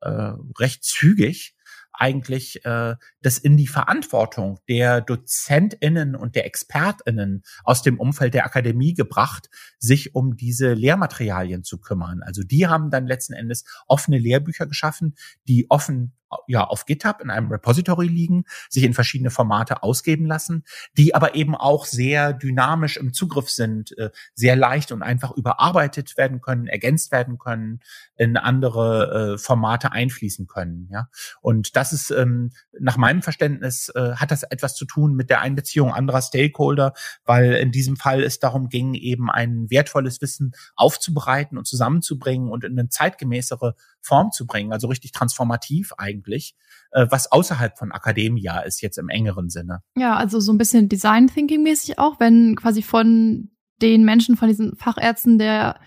[0.00, 1.55] äh, recht zügig
[1.98, 8.46] eigentlich äh, das in die Verantwortung der DozentInnen und der ExpertInnen aus dem Umfeld der
[8.46, 12.22] Akademie gebracht, sich um diese Lehrmaterialien zu kümmern.
[12.22, 15.14] Also die haben dann letzten Endes offene Lehrbücher geschaffen,
[15.48, 16.14] die offen
[16.46, 20.64] ja auf GitHub in einem Repository liegen, sich in verschiedene Formate ausgeben lassen,
[20.96, 26.16] die aber eben auch sehr dynamisch im Zugriff sind, äh, sehr leicht und einfach überarbeitet
[26.16, 27.80] werden können, ergänzt werden können,
[28.16, 30.88] in andere äh, Formate einfließen können.
[30.90, 31.08] Ja,
[31.40, 35.40] und das ist ähm, nach meinem Verständnis äh, hat das etwas zu tun mit der
[35.40, 36.92] Einbeziehung anderer Stakeholder,
[37.24, 42.64] weil in diesem Fall es darum ging, eben ein wertvolles Wissen aufzubereiten und zusammenzubringen und
[42.64, 43.74] in eine zeitgemäßere
[44.06, 49.08] Form zu bringen, also richtig transformativ eigentlich, äh, was außerhalb von Akademia ist jetzt im
[49.08, 49.82] engeren Sinne.
[49.96, 53.50] Ja, also so ein bisschen Design Thinking mäßig auch, wenn quasi von
[53.82, 55.78] den Menschen, von diesen Fachärzten, der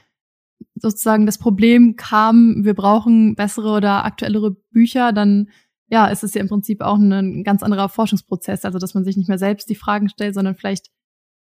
[0.76, 5.50] sozusagen das Problem kam, wir brauchen bessere oder aktuellere Bücher, dann
[5.92, 9.18] ja, ist es ja im Prinzip auch ein ganz anderer Forschungsprozess, also dass man sich
[9.18, 10.89] nicht mehr selbst die Fragen stellt, sondern vielleicht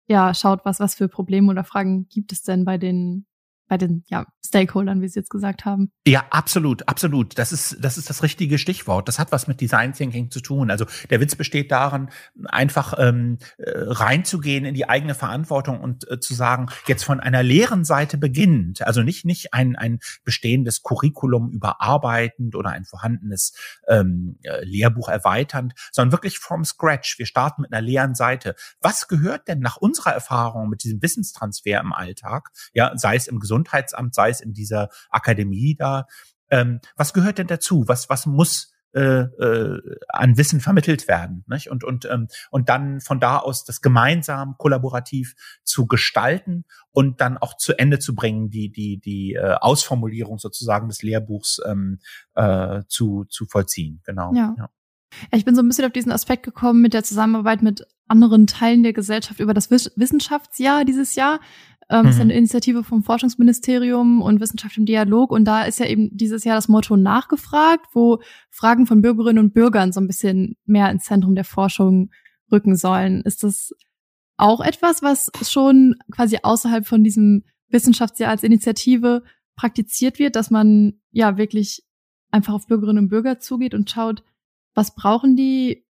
[0.07, 3.27] ja schaut, was was für Probleme oder Fragen gibt es denn bei den
[3.69, 5.91] bei den ja, Stakeholdern, wie Sie jetzt gesagt haben.
[6.07, 7.37] Ja, absolut, absolut.
[7.37, 9.07] Das ist, das ist das richtige Stichwort.
[9.07, 10.71] Das hat was mit Design Thinking zu tun.
[10.71, 12.09] Also der Witz besteht darin,
[12.45, 17.43] einfach ähm, äh, reinzugehen in die eigene Verantwortung und äh, zu sagen, jetzt von einer
[17.43, 23.53] leeren Seite beginnend, also nicht, nicht ein, ein bestehendes Curriculum überarbeitend oder ein vorhandenes
[23.87, 27.19] ähm, äh, Lehrbuch erweiternd, sondern wirklich from scratch.
[27.19, 28.55] Wir starten mit einer leeren Seite.
[28.81, 33.39] Was gehört denn nach unserer Erfahrung mit diesem Wissenstransfer im Alltag, ja, sei es im
[33.39, 36.07] Gesundheits Gesundheitsamt, sei es in dieser Akademie da.
[36.49, 37.83] Ähm, was gehört denn dazu?
[37.87, 41.43] Was, was muss äh, äh, an Wissen vermittelt werden.
[41.47, 41.69] Nicht?
[41.69, 47.37] Und, und, ähm, und dann von da aus das gemeinsam, kollaborativ zu gestalten und dann
[47.37, 51.99] auch zu Ende zu bringen, die, die, die äh, Ausformulierung sozusagen des Lehrbuchs ähm,
[52.33, 54.01] äh, zu, zu vollziehen.
[54.05, 54.33] Genau.
[54.33, 54.55] Ja.
[54.57, 54.69] ja.
[55.31, 58.81] Ich bin so ein bisschen auf diesen Aspekt gekommen mit der Zusammenarbeit mit anderen Teilen
[58.81, 61.39] der Gesellschaft über das Wissenschaftsjahr dieses Jahr.
[61.91, 62.09] Ähm, mhm.
[62.09, 65.31] ist eine Initiative vom Forschungsministerium und Wissenschaft im Dialog.
[65.31, 68.19] Und da ist ja eben dieses Jahr das Motto nachgefragt, wo
[68.51, 72.11] Fragen von Bürgerinnen und Bürgern so ein bisschen mehr ins Zentrum der Forschung
[72.51, 73.21] rücken sollen.
[73.21, 73.73] Ist das
[74.37, 79.23] auch etwas, was schon quasi außerhalb von diesem Wissenschaftsjahr als Initiative
[79.55, 81.83] praktiziert wird, dass man ja wirklich
[82.31, 84.23] einfach auf Bürgerinnen und Bürger zugeht und schaut,
[84.73, 85.85] was brauchen die,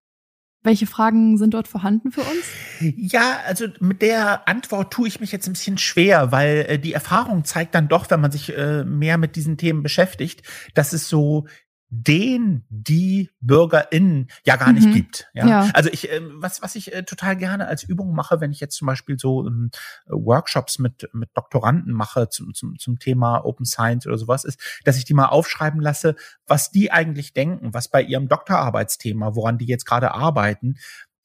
[0.62, 2.44] welche Fragen sind dort vorhanden für uns?
[2.80, 6.92] Ja, also mit der Antwort tue ich mich jetzt ein bisschen schwer, weil äh, die
[6.92, 10.42] Erfahrung zeigt dann doch, wenn man sich äh, mehr mit diesen Themen beschäftigt,
[10.74, 11.46] dass es so
[11.90, 14.94] den die BürgerInnen ja gar nicht mhm.
[14.94, 15.28] gibt.
[15.34, 15.46] Ja?
[15.46, 15.70] ja?
[15.74, 18.76] Also ich, äh, was, was ich äh, total gerne als Übung mache, wenn ich jetzt
[18.76, 19.70] zum Beispiel so ähm,
[20.06, 24.96] Workshops mit, mit Doktoranden mache zum, zum, zum Thema Open Science oder sowas, ist, dass
[24.96, 26.14] ich die mal aufschreiben lasse,
[26.46, 30.76] was die eigentlich denken, was bei ihrem Doktorarbeitsthema, woran die jetzt gerade arbeiten,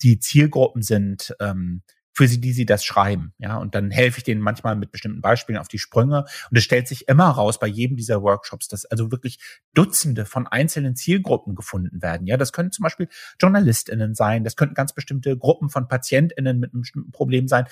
[0.02, 1.84] die Zielgruppen sind, ähm,
[2.16, 3.34] für sie, die sie das schreiben.
[3.40, 6.24] Ja, und dann helfe ich denen manchmal mit bestimmten Beispielen auf die Sprünge.
[6.50, 9.38] Und es stellt sich immer raus bei jedem dieser Workshops, dass also wirklich
[9.74, 12.26] Dutzende von einzelnen Zielgruppen gefunden werden.
[12.26, 13.10] Ja, das können zum Beispiel
[13.42, 14.46] JournalistInnen sein.
[14.46, 17.66] Das könnten ganz bestimmte Gruppen von PatientInnen mit einem bestimmten Problem sein.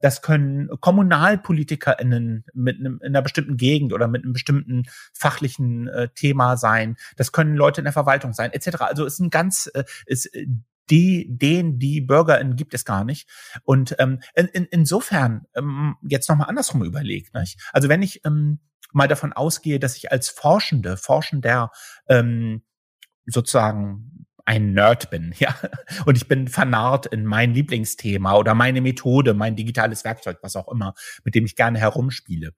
[0.00, 6.08] Das können KommunalpolitikerInnen mit einem, in einer bestimmten Gegend oder mit einem bestimmten fachlichen äh,
[6.14, 6.96] Thema sein.
[7.16, 8.80] Das können Leute in der Verwaltung sein, etc.
[8.80, 10.30] Also es ist ein ganz, äh, ist,
[10.90, 13.28] die, den, die BürgerInnen gibt es gar nicht.
[13.64, 17.34] Und ähm, in, in, insofern ähm, jetzt nochmal andersrum überlegt.
[17.34, 17.60] Nicht?
[17.72, 18.60] Also wenn ich ähm,
[18.92, 21.70] mal davon ausgehe, dass ich als Forschende, Forschender
[22.08, 22.62] ähm,
[23.26, 25.54] sozusagen ein Nerd bin, ja,
[26.06, 30.68] und ich bin vernarrt in mein Lieblingsthema oder meine Methode, mein digitales Werkzeug, was auch
[30.68, 32.52] immer, mit dem ich gerne herumspiele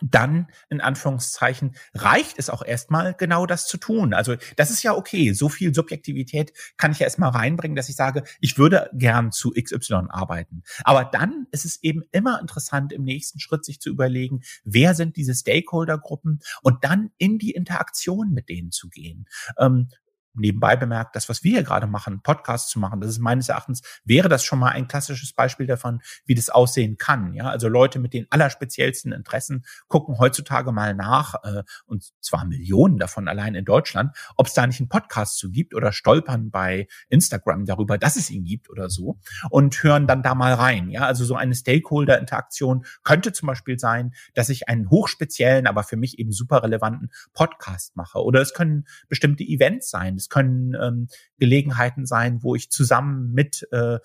[0.00, 4.14] dann in Anführungszeichen reicht es auch erstmal genau das zu tun.
[4.14, 5.32] Also das ist ja okay.
[5.32, 9.50] So viel Subjektivität kann ich ja erstmal reinbringen, dass ich sage, ich würde gern zu
[9.50, 10.62] XY arbeiten.
[10.84, 15.16] Aber dann ist es eben immer interessant, im nächsten Schritt sich zu überlegen, wer sind
[15.16, 19.26] diese Stakeholdergruppen und dann in die Interaktion mit denen zu gehen.
[19.58, 19.88] Ähm,
[20.34, 23.82] nebenbei bemerkt, das, was wir hier gerade machen, Podcasts zu machen, das ist meines Erachtens,
[24.04, 27.34] wäre das schon mal ein klassisches Beispiel davon, wie das aussehen kann.
[27.34, 32.98] Ja, also Leute mit den allerspeziellsten Interessen gucken heutzutage mal nach, äh, und zwar Millionen
[32.98, 36.86] davon allein in Deutschland, ob es da nicht einen Podcast zu gibt oder stolpern bei
[37.08, 39.18] Instagram darüber, dass es ihn gibt oder so
[39.50, 40.90] und hören dann da mal rein.
[40.90, 45.96] Ja, also so eine Stakeholder-Interaktion könnte zum Beispiel sein, dass ich einen hochspeziellen, aber für
[45.96, 51.08] mich eben super relevanten Podcast mache oder es können bestimmte Events sein es können ähm,
[51.38, 53.98] Gelegenheiten sein, wo ich zusammen mit äh,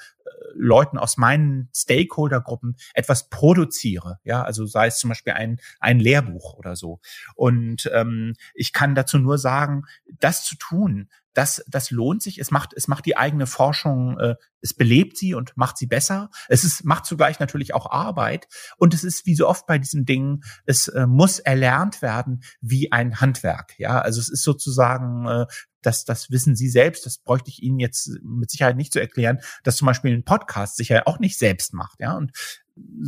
[0.53, 4.19] Leuten aus meinen Stakeholder-Gruppen etwas produziere.
[4.23, 6.99] Ja, also sei es zum Beispiel ein, ein Lehrbuch oder so.
[7.35, 9.83] Und ähm, ich kann dazu nur sagen,
[10.19, 12.39] das zu tun, das, das lohnt sich.
[12.39, 16.29] Es macht, es macht die eigene Forschung, äh, es belebt sie und macht sie besser.
[16.47, 18.47] Es ist, macht zugleich natürlich auch Arbeit.
[18.77, 22.91] Und es ist wie so oft bei diesen Dingen, es äh, muss erlernt werden wie
[22.91, 23.77] ein Handwerk.
[23.77, 25.45] Ja, also es ist sozusagen, äh,
[25.81, 29.39] das, das wissen Sie selbst, das bräuchte ich Ihnen jetzt mit Sicherheit nicht zu erklären,
[29.63, 31.99] dass zum Beispiel ein Podcast sich ja auch nicht selbst macht.
[31.99, 32.31] Ja, und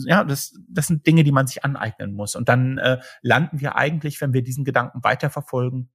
[0.06, 2.36] ja, das, das sind Dinge, die man sich aneignen muss.
[2.36, 5.90] Und dann äh, landen wir eigentlich, wenn wir diesen Gedanken weiterverfolgen,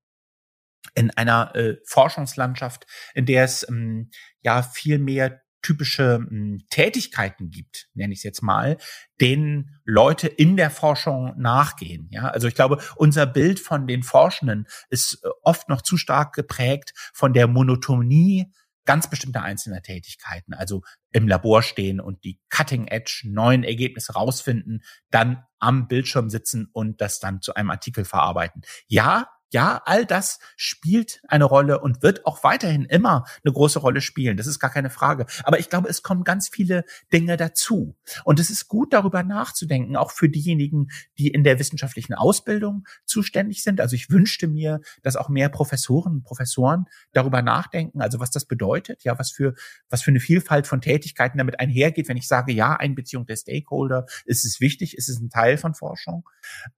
[0.95, 4.11] in einer äh, Forschungslandschaft, in der es ähm,
[4.43, 8.77] ja viel mehr typische ähm, Tätigkeiten gibt, nenne ich es jetzt mal,
[9.21, 12.09] denen Leute in der Forschung nachgehen.
[12.11, 16.35] Ja, also ich glaube, unser Bild von den Forschenden ist äh, oft noch zu stark
[16.35, 18.53] geprägt von der Monotonie
[18.85, 20.55] ganz bestimmter einzelner Tätigkeiten.
[20.55, 26.69] Also im Labor stehen und die Cutting Edge neuen Ergebnisse rausfinden, dann am Bildschirm sitzen
[26.73, 28.63] und das dann zu einem Artikel verarbeiten.
[28.89, 34.01] Ja, ja, all das spielt eine Rolle und wird auch weiterhin immer eine große Rolle
[34.01, 34.37] spielen.
[34.37, 35.27] Das ist gar keine Frage.
[35.45, 37.95] Aber ich glaube, es kommen ganz viele Dinge dazu.
[38.25, 40.89] Und es ist gut, darüber nachzudenken, auch für diejenigen,
[41.19, 43.81] die in der wissenschaftlichen Ausbildung zuständig sind.
[43.81, 48.47] Also ich wünschte mir, dass auch mehr Professoren und Professoren darüber nachdenken, also was das
[48.47, 49.55] bedeutet, ja, was für,
[49.91, 54.07] was für eine Vielfalt von Tätigkeiten damit einhergeht, wenn ich sage, ja, Einbeziehung der Stakeholder,
[54.25, 56.27] ist es wichtig, ist es ein Teil von Forschung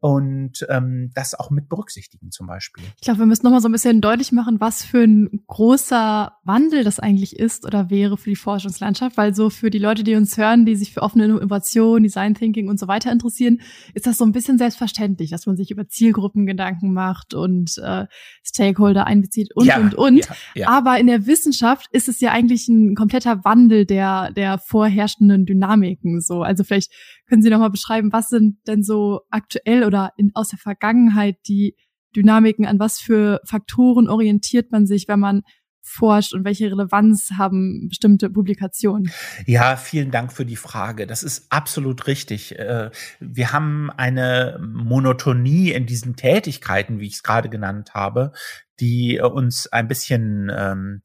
[0.01, 2.64] und ähm, das auch mit berücksichtigen zum Beispiel.
[2.65, 2.85] Beispiel.
[2.97, 6.33] Ich glaube, wir müssen noch mal so ein bisschen deutlich machen, was für ein großer
[6.45, 10.15] Wandel das eigentlich ist oder wäre für die Forschungslandschaft, weil so für die Leute, die
[10.15, 13.61] uns hören, die sich für offene Innovation, Design Thinking und so weiter interessieren,
[13.95, 18.07] ist das so ein bisschen selbstverständlich, dass man sich über Zielgruppen Gedanken macht und äh,
[18.43, 20.19] Stakeholder einbezieht und ja, und und.
[20.19, 20.69] Ja, ja.
[20.69, 26.21] Aber in der Wissenschaft ist es ja eigentlich ein kompletter Wandel der der vorherrschenden Dynamiken.
[26.21, 26.93] So, also vielleicht
[27.29, 31.37] können Sie noch mal beschreiben, was sind denn so aktuell oder in, aus der Vergangenheit
[31.49, 31.75] die
[32.15, 35.43] Dynamiken, an was für Faktoren orientiert man sich, wenn man
[35.85, 39.11] forscht und welche Relevanz haben bestimmte Publikationen?
[39.47, 41.07] Ja, vielen Dank für die Frage.
[41.07, 42.59] Das ist absolut richtig.
[42.59, 42.91] Äh,
[43.21, 48.33] wir haben eine Monotonie in diesen Tätigkeiten, wie ich es gerade genannt habe,
[48.81, 51.03] die uns ein bisschen ähm,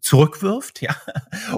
[0.00, 0.96] zurückwirft, ja,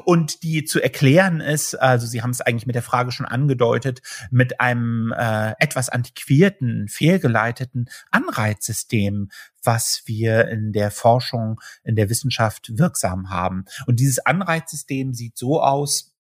[0.04, 4.02] und die zu erklären ist, also Sie haben es eigentlich mit der Frage schon angedeutet,
[4.30, 9.30] mit einem äh, etwas antiquierten, fehlgeleiteten Anreizsystem,
[9.62, 13.64] was wir in der Forschung, in der Wissenschaft wirksam haben.
[13.86, 16.12] Und dieses Anreizsystem sieht so aus,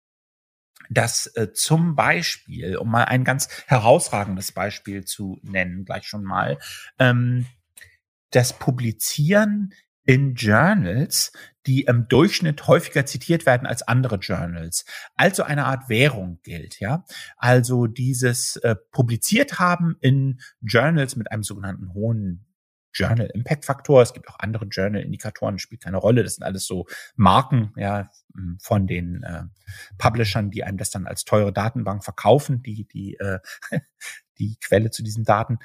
[0.90, 6.58] dass äh, zum Beispiel, um mal ein ganz herausragendes Beispiel zu nennen, gleich schon mal,
[6.98, 7.46] ähm,
[8.30, 9.72] das Publizieren
[10.04, 11.32] in Journals,
[11.66, 14.84] die im Durchschnitt häufiger zitiert werden als andere Journals.
[15.16, 17.04] Also eine Art Währung gilt, ja.
[17.36, 22.46] Also dieses äh, publiziert haben in Journals mit einem sogenannten hohen
[22.94, 24.02] Journal Impact Faktor.
[24.02, 26.22] Es gibt auch andere Journal Indikatoren, spielt keine Rolle.
[26.22, 26.86] Das sind alles so
[27.16, 28.10] Marken, ja,
[28.60, 29.42] von den äh,
[29.98, 33.40] Publishern, die einem das dann als teure Datenbank verkaufen, die, die, äh,
[34.38, 35.58] die Quelle zu diesen Daten.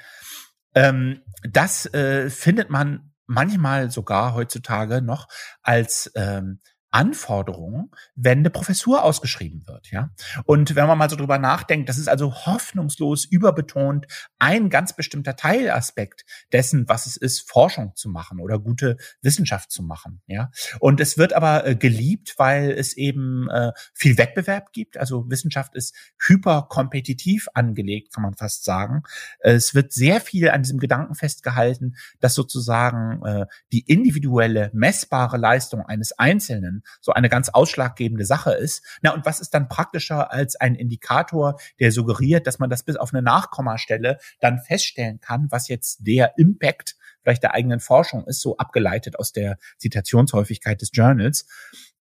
[0.74, 5.28] Ähm, das äh, findet man manchmal sogar heutzutage noch
[5.62, 6.60] als ähm,
[6.90, 10.10] Anforderungen, wenn eine Professur ausgeschrieben wird, ja.
[10.44, 14.06] Und wenn man mal so drüber nachdenkt, das ist also hoffnungslos überbetont
[14.38, 19.82] ein ganz bestimmter Teilaspekt dessen, was es ist, Forschung zu machen oder gute Wissenschaft zu
[19.82, 20.50] machen, ja.
[20.80, 24.96] Und es wird aber äh, geliebt, weil es eben äh, viel Wettbewerb gibt.
[24.96, 25.94] Also Wissenschaft ist
[26.26, 29.02] hyperkompetitiv angelegt, kann man fast sagen.
[29.38, 35.82] Es wird sehr viel an diesem Gedanken festgehalten, dass sozusagen äh, die individuelle messbare Leistung
[35.82, 38.84] eines Einzelnen so eine ganz ausschlaggebende Sache ist.
[39.02, 42.96] Na, und was ist dann praktischer als ein Indikator, der suggeriert, dass man das bis
[42.96, 48.40] auf eine Nachkommastelle dann feststellen kann, was jetzt der Impact vielleicht der eigenen Forschung ist,
[48.40, 51.46] so abgeleitet aus der Zitationshäufigkeit des Journals.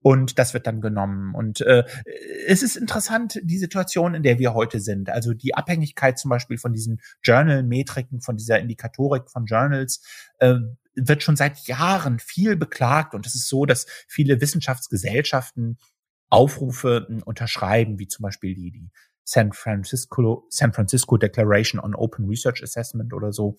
[0.01, 1.35] Und das wird dann genommen.
[1.35, 1.85] Und äh,
[2.47, 5.11] es ist interessant, die Situation, in der wir heute sind.
[5.11, 10.03] Also die Abhängigkeit zum Beispiel von diesen Journal-Metriken, von dieser Indikatorik von Journals,
[10.39, 10.55] äh,
[11.07, 15.79] wird schon seit Jahren viel beklagt und es ist so, dass viele Wissenschaftsgesellschaften
[16.31, 18.91] Aufrufe hm, unterschreiben, wie zum Beispiel die, die
[19.25, 23.57] San Francisco, San Francisco Declaration on Open Research Assessment oder so,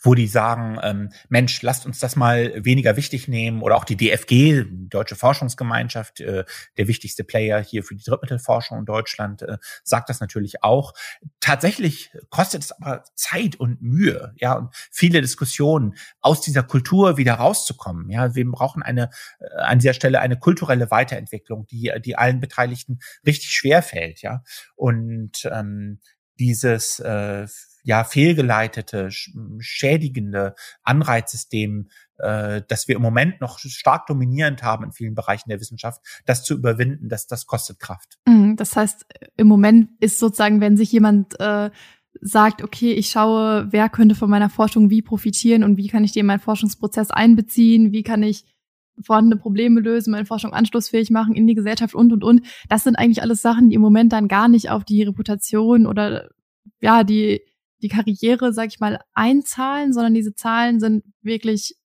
[0.00, 3.96] wo die sagen, ähm, Mensch, lasst uns das mal weniger wichtig nehmen oder auch die
[3.96, 6.44] DFG, Deutsche Forschungsgemeinschaft, äh,
[6.76, 10.92] der wichtigste Player hier für die Drittmittelforschung in Deutschland, äh, sagt das natürlich auch.
[11.40, 17.34] Tatsächlich kostet es aber Zeit und Mühe, ja, und viele Diskussionen aus dieser Kultur wieder
[17.34, 18.10] rauszukommen.
[18.10, 19.10] Ja, wir brauchen eine
[19.40, 24.42] äh, an dieser Stelle eine kulturelle Weiterentwicklung, die die allen Beteiligten richtig schwer fällt, ja,
[24.74, 26.00] und ähm,
[26.38, 27.46] dieses äh,
[27.82, 29.08] ja fehlgeleitete,
[29.58, 35.60] schädigende Anreizsystem, äh, das wir im Moment noch stark dominierend haben in vielen Bereichen der
[35.60, 38.18] Wissenschaft, das zu überwinden, das, das kostet Kraft.
[38.26, 39.06] Mhm, das heißt,
[39.36, 41.70] im Moment ist sozusagen, wenn sich jemand äh,
[42.20, 46.12] sagt, okay, ich schaue, wer könnte von meiner Forschung wie profitieren und wie kann ich
[46.12, 48.44] den in meinen Forschungsprozess einbeziehen, wie kann ich
[49.00, 52.42] vorhandene Probleme lösen, meine Forschung anschlussfähig machen in die Gesellschaft und, und, und.
[52.68, 56.28] Das sind eigentlich alles Sachen, die im Moment dann gar nicht auf die Reputation oder
[56.80, 57.40] ja, die
[57.82, 61.76] die Karriere, sag ich mal, einzahlen, sondern diese Zahlen sind wirklich,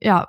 [0.00, 0.28] ja,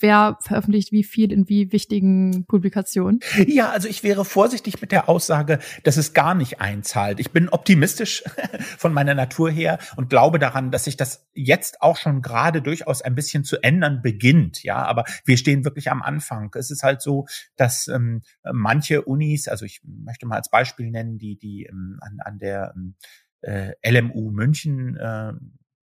[0.00, 3.20] wer veröffentlicht wie viel in wie wichtigen Publikationen?
[3.46, 7.20] Ja, also ich wäre vorsichtig mit der Aussage, dass es gar nicht einzahlt.
[7.20, 8.24] Ich bin optimistisch
[8.78, 13.02] von meiner Natur her und glaube daran, dass sich das jetzt auch schon gerade durchaus
[13.02, 14.62] ein bisschen zu ändern beginnt.
[14.62, 16.50] Ja, aber wir stehen wirklich am Anfang.
[16.54, 21.18] Es ist halt so, dass ähm, manche Unis, also ich möchte mal als Beispiel nennen,
[21.18, 22.96] die die ähm, an, an der ähm,
[23.42, 24.96] äh, LMU München.
[24.96, 25.32] Äh,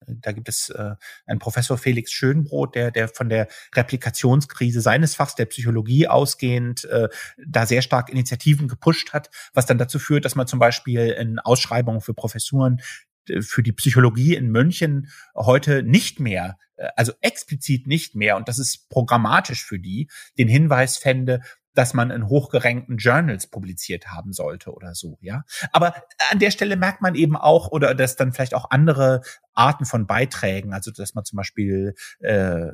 [0.06, 0.94] da gibt es äh,
[1.26, 7.08] einen Professor Felix Schönbrot, der, der von der Replikationskrise seines Fachs der Psychologie ausgehend äh,
[7.44, 11.38] da sehr stark Initiativen gepusht hat, was dann dazu führt, dass man zum Beispiel in
[11.38, 12.80] Ausschreibungen für Professuren
[13.28, 18.48] äh, für die Psychologie in München heute nicht mehr, äh, also explizit nicht mehr, und
[18.48, 21.40] das ist programmatisch für die, den Hinweis fände,
[21.74, 25.44] dass man in hochgerankten Journals publiziert haben sollte oder so, ja.
[25.72, 25.94] Aber
[26.30, 29.22] an der Stelle merkt man eben auch, oder dass dann vielleicht auch andere
[29.54, 32.68] Arten von Beiträgen, also dass man zum Beispiel äh,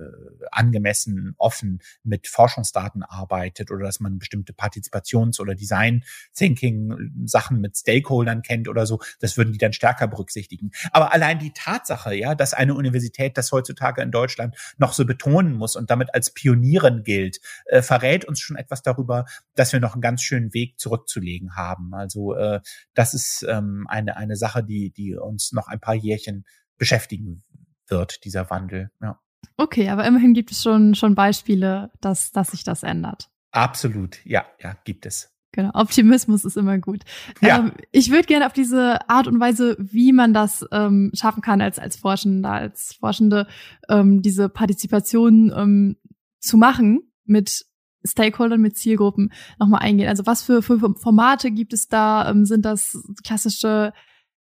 [0.51, 8.69] angemessen offen mit Forschungsdaten arbeitet oder dass man bestimmte Partizipations- oder Design-Thinking-Sachen mit Stakeholdern kennt
[8.69, 10.71] oder so, das würden die dann stärker berücksichtigen.
[10.93, 15.55] Aber allein die Tatsache, ja, dass eine Universität das heutzutage in Deutschland noch so betonen
[15.55, 19.25] muss und damit als Pionierin gilt, äh, verrät uns schon etwas darüber,
[19.55, 21.95] dass wir noch einen ganz schönen Weg zurückzulegen haben.
[21.95, 22.61] Also äh,
[22.95, 26.45] das ist ähm, eine, eine Sache, die, die uns noch ein paar Jährchen
[26.81, 27.45] beschäftigen
[27.87, 28.91] wird, dieser Wandel.
[29.01, 29.21] Ja.
[29.57, 33.31] Okay, aber immerhin gibt es schon, schon Beispiele, dass, dass sich das ändert.
[33.53, 35.31] Absolut, ja, ja, gibt es.
[35.53, 37.03] Genau, Optimismus ist immer gut.
[37.41, 37.59] Ja.
[37.59, 41.61] Ähm, ich würde gerne auf diese Art und Weise, wie man das ähm, schaffen kann
[41.61, 43.47] als als Forschender, als Forschende,
[43.89, 45.97] ähm, diese Partizipation ähm,
[46.39, 47.67] zu machen mit
[48.05, 50.09] Stakeholdern, mit Zielgruppen nochmal eingehen.
[50.09, 52.31] Also was für, für Formate gibt es da?
[52.31, 53.93] Ähm, sind das klassische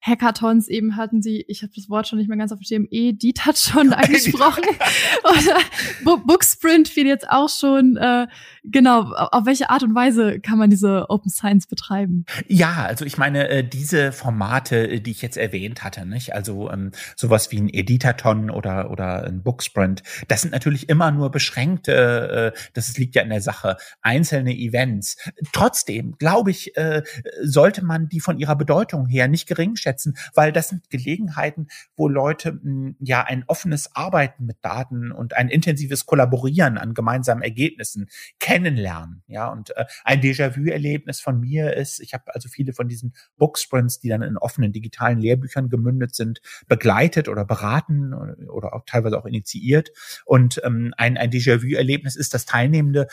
[0.05, 2.87] Hackathons eben hatten sie, ich habe das Wort schon nicht mehr ganz auf dem Schirm,
[2.91, 4.63] Edith hat schon angesprochen.
[5.23, 7.97] Oder Booksprint fiel jetzt auch schon.
[7.97, 8.27] Äh,
[8.63, 12.25] genau, auf welche Art und Weise kann man diese Open Science betreiben?
[12.47, 16.33] Ja, also ich meine, äh, diese Formate, äh, die ich jetzt erwähnt hatte, nicht?
[16.33, 21.31] Also ähm, sowas wie ein Editathon oder, oder ein Booksprint, das sind natürlich immer nur
[21.31, 25.17] beschränkte, äh, das liegt ja in der Sache, einzelne Events.
[25.51, 27.01] Trotzdem, glaube ich, äh,
[27.41, 31.67] sollte man die von ihrer Bedeutung her nicht gering schätzen einsetzen, weil das sind Gelegenheiten,
[31.95, 37.41] wo Leute hm, ja ein offenes Arbeiten mit Daten und ein intensives Kollaborieren an gemeinsamen
[37.41, 38.07] Ergebnissen
[38.39, 39.23] kennenlernen.
[39.27, 43.99] Ja, und äh, ein Déjà-vu-Erlebnis von mir ist, ich habe also viele von diesen Booksprints,
[43.99, 49.25] die dann in offenen digitalen Lehrbüchern gemündet sind, begleitet oder beraten oder auch teilweise auch
[49.25, 49.91] initiiert.
[50.25, 53.07] Und ähm, ein, ein Déjà-vu-Erlebnis ist, dass Teilnehmende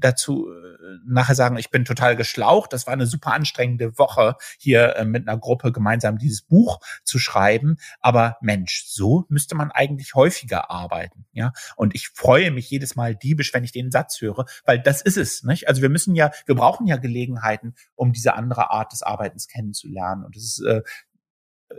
[0.00, 4.96] dazu äh, nachher sagen, ich bin total geschlaucht, das war eine super anstrengende Woche hier
[4.96, 7.76] äh, mit einer Gruppe gemeinsam dieses Buch zu schreiben.
[8.00, 11.26] Aber Mensch, so müsste man eigentlich häufiger arbeiten.
[11.32, 15.02] Ja, und ich freue mich jedes Mal diebisch, wenn ich den Satz höre, weil das
[15.02, 15.42] ist es.
[15.42, 15.68] Nicht?
[15.68, 20.24] Also wir müssen ja, wir brauchen ja Gelegenheiten, um diese andere Art des Arbeitens kennenzulernen.
[20.24, 20.82] Und das ist äh,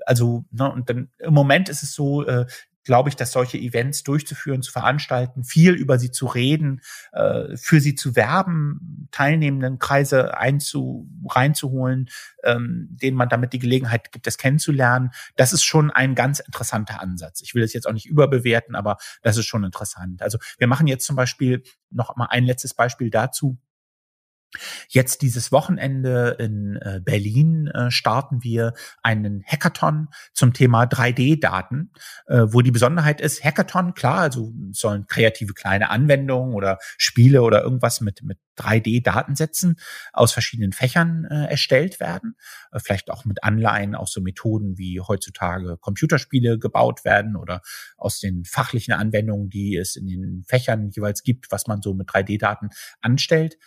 [0.05, 2.45] also ne, und dann im Moment ist es so, äh,
[2.88, 6.79] glaube ich, dass solche Events durchzuführen, zu veranstalten, viel über sie zu reden,
[7.11, 12.09] äh, für sie zu werben, teilnehmenden Kreise einzu, reinzuholen,
[12.45, 15.11] ähm, denen man damit die Gelegenheit gibt, das kennenzulernen.
[15.35, 17.41] Das ist schon ein ganz interessanter Ansatz.
[17.41, 20.21] Ich will das jetzt auch nicht überbewerten, aber das ist schon interessant.
[20.21, 23.57] Also wir machen jetzt zum Beispiel noch mal ein letztes Beispiel dazu
[24.87, 28.73] Jetzt dieses Wochenende in äh, Berlin äh, starten wir
[29.03, 31.91] einen Hackathon zum Thema 3D-Daten,
[32.27, 37.61] äh, wo die Besonderheit ist, Hackathon, klar, also sollen kreative kleine Anwendungen oder Spiele oder
[37.61, 39.75] irgendwas mit, mit 3D-Datensätzen
[40.13, 42.35] aus verschiedenen Fächern erstellt werden.
[42.75, 47.61] Vielleicht auch mit Anleihen aus so Methoden, wie heutzutage Computerspiele gebaut werden oder
[47.97, 52.09] aus den fachlichen Anwendungen, die es in den Fächern jeweils gibt, was man so mit
[52.09, 52.69] 3D-Daten
[52.99, 53.57] anstellt.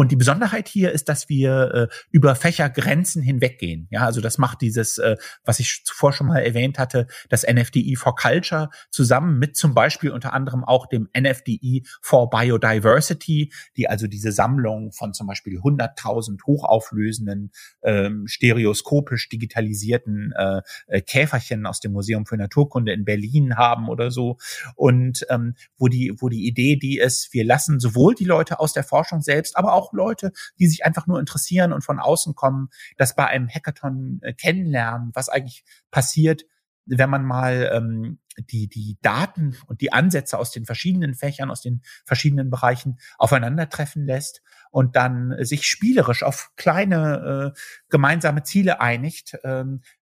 [0.00, 3.86] Und die Besonderheit hier ist, dass wir äh, über Fächergrenzen hinweggehen.
[3.90, 7.96] Ja, also das macht dieses, äh, was ich zuvor schon mal erwähnt hatte, das NFDI
[7.96, 14.06] for Culture zusammen mit zum Beispiel unter anderem auch dem NFDI for Biodiversity, die also
[14.06, 17.50] diese Sammlung von zum Beispiel 100.000 hochauflösenden,
[17.82, 24.10] ähm, stereoskopisch digitalisierten äh, äh, Käferchen aus dem Museum für Naturkunde in Berlin haben oder
[24.10, 24.38] so.
[24.76, 28.72] Und ähm, wo die, wo die Idee die ist, wir lassen sowohl die Leute aus
[28.72, 32.68] der Forschung selbst, aber auch Leute, die sich einfach nur interessieren und von außen kommen,
[32.96, 36.44] das bei einem Hackathon äh, kennenlernen, was eigentlich passiert,
[36.86, 41.60] wenn man mal ähm, die, die Daten und die Ansätze aus den verschiedenen Fächern, aus
[41.60, 47.60] den verschiedenen Bereichen aufeinandertreffen lässt und dann sich spielerisch auf kleine äh,
[47.90, 49.99] gemeinsame Ziele einigt, ähm, äh,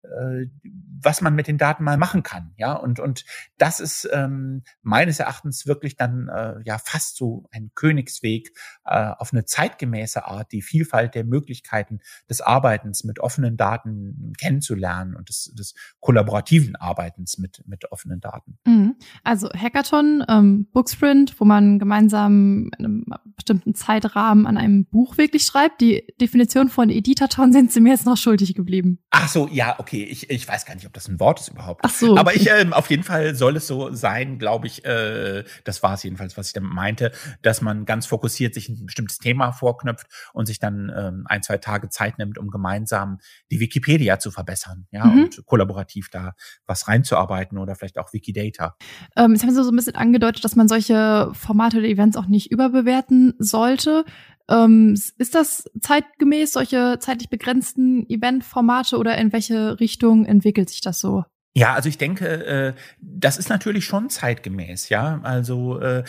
[1.01, 2.51] was man mit den Daten mal machen kann.
[2.57, 3.25] Ja, und, und
[3.57, 8.51] das ist ähm, meines Erachtens wirklich dann äh, ja fast so ein Königsweg
[8.85, 11.99] äh, auf eine zeitgemäße Art, die Vielfalt der Möglichkeiten
[12.29, 18.57] des Arbeitens mit offenen Daten kennenzulernen und des, des kollaborativen Arbeitens mit, mit offenen Daten.
[18.65, 18.95] Mhm.
[19.23, 25.45] Also Hackathon, ähm, Booksprint, wo man gemeinsam in einem bestimmten Zeitrahmen an einem Buch wirklich
[25.45, 25.81] schreibt.
[25.81, 28.99] Die Definition von Editathon sind Sie mir jetzt noch schuldig geblieben.
[29.11, 29.94] Ach so, ja, okay.
[30.03, 31.81] Ich, ich weiß gar nicht, ob das ein Wort ist überhaupt.
[31.83, 32.17] Ach so.
[32.17, 35.93] Aber ich, ähm, auf jeden Fall soll es so sein, glaube ich, äh, das war
[35.93, 40.07] es jedenfalls, was ich damit meinte, dass man ganz fokussiert sich ein bestimmtes Thema vorknöpft
[40.33, 43.19] und sich dann ähm, ein, zwei Tage Zeit nimmt, um gemeinsam
[43.51, 45.23] die Wikipedia zu verbessern, ja, mhm.
[45.23, 46.33] und kollaborativ da
[46.65, 48.75] was reinzuarbeiten oder vielleicht auch Wikidata.
[49.15, 52.27] Ähm, jetzt haben Sie so ein bisschen angedeutet, dass man solche Formate oder Events auch
[52.27, 54.05] nicht überbewerten sollte.
[54.49, 60.99] Ähm, ist das zeitgemäß, solche zeitlich begrenzten Eventformate oder in welche Richtung entwickelt sich das
[60.99, 61.23] so?
[61.57, 65.21] Ja, also ich denke, äh, das ist natürlich schon zeitgemäß, ja.
[65.23, 66.03] Also äh,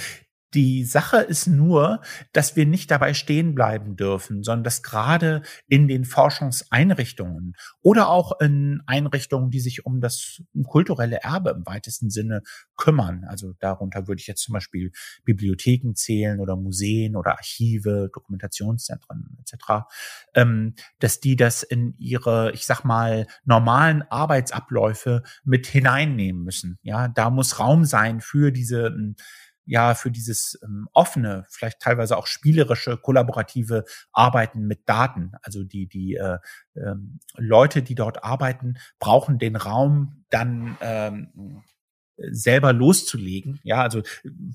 [0.57, 2.01] die Sache ist nur,
[2.33, 8.41] dass wir nicht dabei stehen bleiben dürfen, sondern dass gerade in den Forschungseinrichtungen oder auch
[8.41, 12.43] in Einrichtungen, die sich um das kulturelle Erbe im weitesten Sinne
[12.75, 14.93] kümmern, also darunter würde ich jetzt zum Beispiel
[15.27, 19.85] Bibliotheken zählen oder Museen oder Archive, Dokumentationszentren etc.,
[20.35, 26.79] ähm, dass die das in ihre, ich sag mal, normalen Arbeitsabläufe mit hineinnehmen müssen.
[26.83, 28.97] Ja, da muss Raum sein für diese
[29.67, 35.33] ja für dieses ähm, offene, vielleicht teilweise auch spielerische, kollaborative Arbeiten mit Daten.
[35.43, 36.39] Also die die äh,
[36.77, 41.63] ähm, Leute, die dort arbeiten, brauchen den Raum dann ähm,
[42.17, 43.61] selber loszulegen.
[43.63, 44.03] Ja, also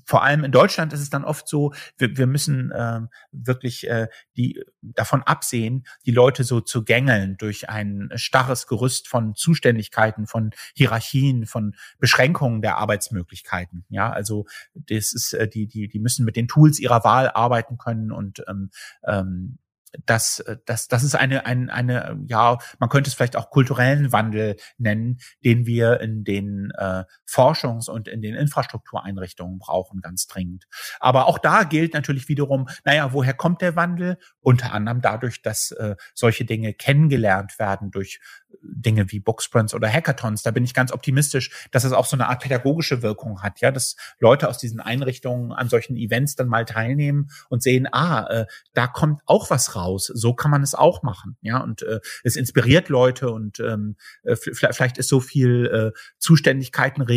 [0.04, 3.00] vor allem in Deutschland ist es dann oft so, wir, wir müssen äh,
[3.30, 9.34] wirklich äh, die davon absehen, die Leute so zu gängeln durch ein starres Gerüst von
[9.34, 13.84] Zuständigkeiten, von Hierarchien, von Beschränkungen der Arbeitsmöglichkeiten.
[13.88, 17.78] Ja, also das ist äh, die die die müssen mit den Tools ihrer Wahl arbeiten
[17.78, 18.70] können und ähm,
[19.04, 19.58] ähm,
[20.06, 24.12] das, äh, das, das ist eine, eine, eine, ja, man könnte es vielleicht auch kulturellen
[24.12, 30.66] Wandel nennen, den wir in den äh, Forschungs- und in den Infrastruktureinrichtungen brauchen, ganz dringend.
[31.00, 34.18] Aber auch da gilt natürlich wiederum, naja, woher kommt der Wandel?
[34.40, 38.20] Unter anderem dadurch, dass äh, solche Dinge kennengelernt werden durch
[38.62, 40.42] Dinge wie Booksprints oder Hackathons.
[40.42, 43.70] Da bin ich ganz optimistisch, dass es auch so eine Art pädagogische Wirkung hat, ja,
[43.70, 48.46] dass Leute aus diesen Einrichtungen an solchen Events dann mal teilnehmen und sehen, ah, äh,
[48.74, 50.10] da kommt auch was raus.
[50.12, 54.36] So kann man es auch machen, ja, und äh, es inspiriert Leute und ähm, äh,
[54.36, 55.98] vielleicht ist so viel äh,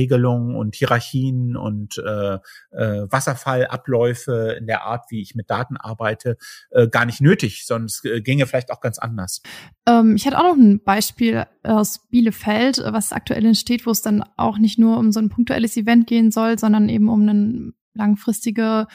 [0.05, 2.35] Zuständigkeitenregelung und Hierarchien und äh,
[2.71, 6.37] äh, Wasserfallabläufe in der Art, wie ich mit Daten arbeite,
[6.71, 9.41] äh, gar nicht nötig, es äh, ginge vielleicht auch ganz anders.
[9.87, 14.23] Ähm, ich hatte auch noch ein Beispiel aus Bielefeld, was aktuell entsteht, wo es dann
[14.37, 18.87] auch nicht nur um so ein punktuelles Event gehen soll, sondern eben um eine langfristige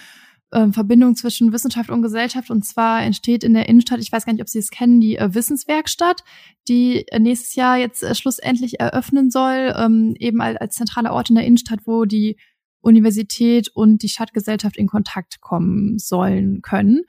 [0.51, 2.51] äh, Verbindung zwischen Wissenschaft und Gesellschaft.
[2.51, 5.17] Und zwar entsteht in der Innenstadt, ich weiß gar nicht, ob Sie es kennen, die
[5.17, 6.23] äh, Wissenswerkstatt,
[6.69, 11.31] die äh, nächstes Jahr jetzt äh, schlussendlich eröffnen soll, ähm, eben als, als zentraler Ort
[11.31, 12.37] in der Innenstadt, wo die
[12.81, 17.03] Universität und die Stadtgesellschaft in Kontakt kommen sollen können.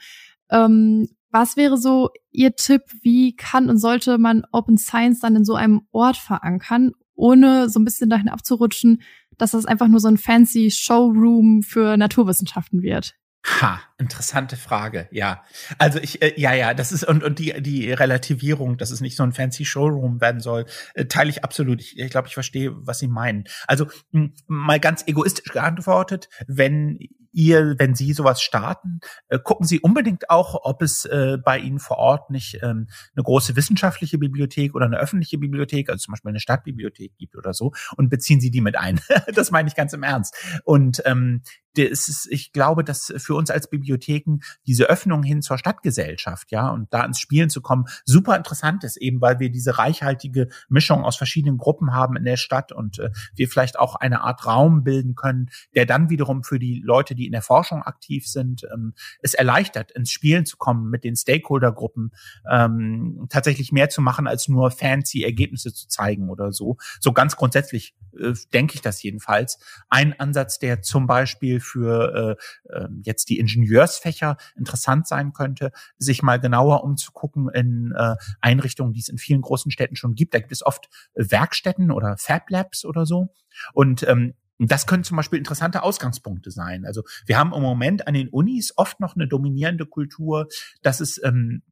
[0.50, 5.46] Ähm, was wäre so Ihr Tipp, wie kann und sollte man Open Science dann in
[5.46, 9.02] so einem Ort verankern, ohne so ein bisschen dahin abzurutschen,
[9.38, 13.16] dass das einfach nur so ein fancy Showroom für Naturwissenschaften wird?
[13.44, 15.08] Ha, interessante Frage.
[15.12, 15.44] Ja,
[15.80, 19.16] also ich, äh, ja, ja, das ist und und die die Relativierung, dass es nicht
[19.16, 21.82] so ein fancy Showroom werden soll, äh, teile ich absolut.
[21.82, 23.46] Ich, ich glaube, ich verstehe, was Sie meinen.
[23.66, 27.00] Also mh, mal ganz egoistisch geantwortet, wenn
[27.34, 31.80] ihr, wenn Sie sowas starten, äh, gucken Sie unbedingt auch, ob es äh, bei Ihnen
[31.80, 36.30] vor Ort nicht ähm, eine große wissenschaftliche Bibliothek oder eine öffentliche Bibliothek, also zum Beispiel
[36.30, 39.00] eine Stadtbibliothek gibt oder so, und beziehen Sie die mit ein.
[39.34, 40.36] das meine ich ganz im Ernst.
[40.64, 41.42] Und ähm,
[41.78, 46.94] ist, ich glaube, dass für uns als Bibliotheken diese Öffnung hin zur Stadtgesellschaft, ja, und
[46.94, 51.16] da ins Spielen zu kommen, super interessant ist, eben weil wir diese reichhaltige Mischung aus
[51.16, 55.16] verschiedenen Gruppen haben in der Stadt und äh, wir vielleicht auch eine Art Raum bilden
[55.16, 59.34] können, der dann wiederum für die Leute, die in der Forschung aktiv sind, ähm, es
[59.34, 62.12] erleichtert, ins Spielen zu kommen mit den Stakeholdergruppen,
[62.50, 66.78] ähm, tatsächlich mehr zu machen, als nur fancy Ergebnisse zu zeigen oder so.
[67.00, 69.60] So ganz grundsätzlich äh, denke ich das jedenfalls.
[69.90, 72.38] Ein Ansatz, der zum Beispiel für
[72.68, 78.94] äh, äh, jetzt die Ingenieursfächer interessant sein könnte, sich mal genauer umzugucken in äh, Einrichtungen,
[78.94, 80.34] die es in vielen großen Städten schon gibt.
[80.34, 83.34] Da gibt es oft Werkstätten oder Fab Labs oder so.
[83.74, 86.86] Und ähm, das können zum Beispiel interessante Ausgangspunkte sein.
[86.86, 90.48] Also wir haben im Moment an den Unis oft noch eine dominierende Kultur,
[90.84, 91.64] dass es ähm,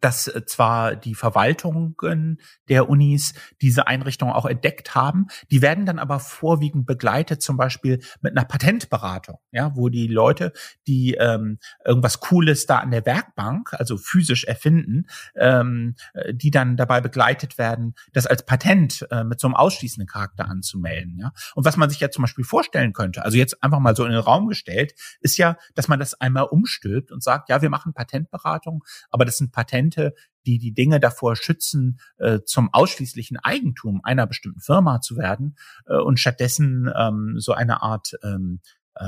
[0.00, 1.96] dass äh, zwar die Verwaltungen
[2.68, 8.00] der Unis diese Einrichtungen auch entdeckt haben, die werden dann aber vorwiegend begleitet, zum Beispiel
[8.20, 10.52] mit einer Patentberatung, ja, wo die Leute,
[10.86, 15.06] die ähm, irgendwas Cooles da an der Werkbank, also physisch erfinden,
[15.36, 20.08] ähm, äh, die dann dabei begleitet werden, das als Patent äh, mit so einem ausschließenden
[20.08, 21.32] Charakter anzumelden, ja.
[21.54, 24.12] Und was man sich ja zum Beispiel vorstellen könnte, also jetzt einfach mal so in
[24.12, 27.92] den Raum gestellt, ist ja, dass man das einmal umstülpt und sagt, ja, wir machen
[27.92, 30.14] Patentberatung, aber das sind Patent Patente,
[30.46, 35.56] die die Dinge davor schützen, äh, zum ausschließlichen Eigentum einer bestimmten Firma zu werden
[35.86, 38.60] äh, und stattdessen ähm, so eine Art ähm,
[38.94, 39.04] äh,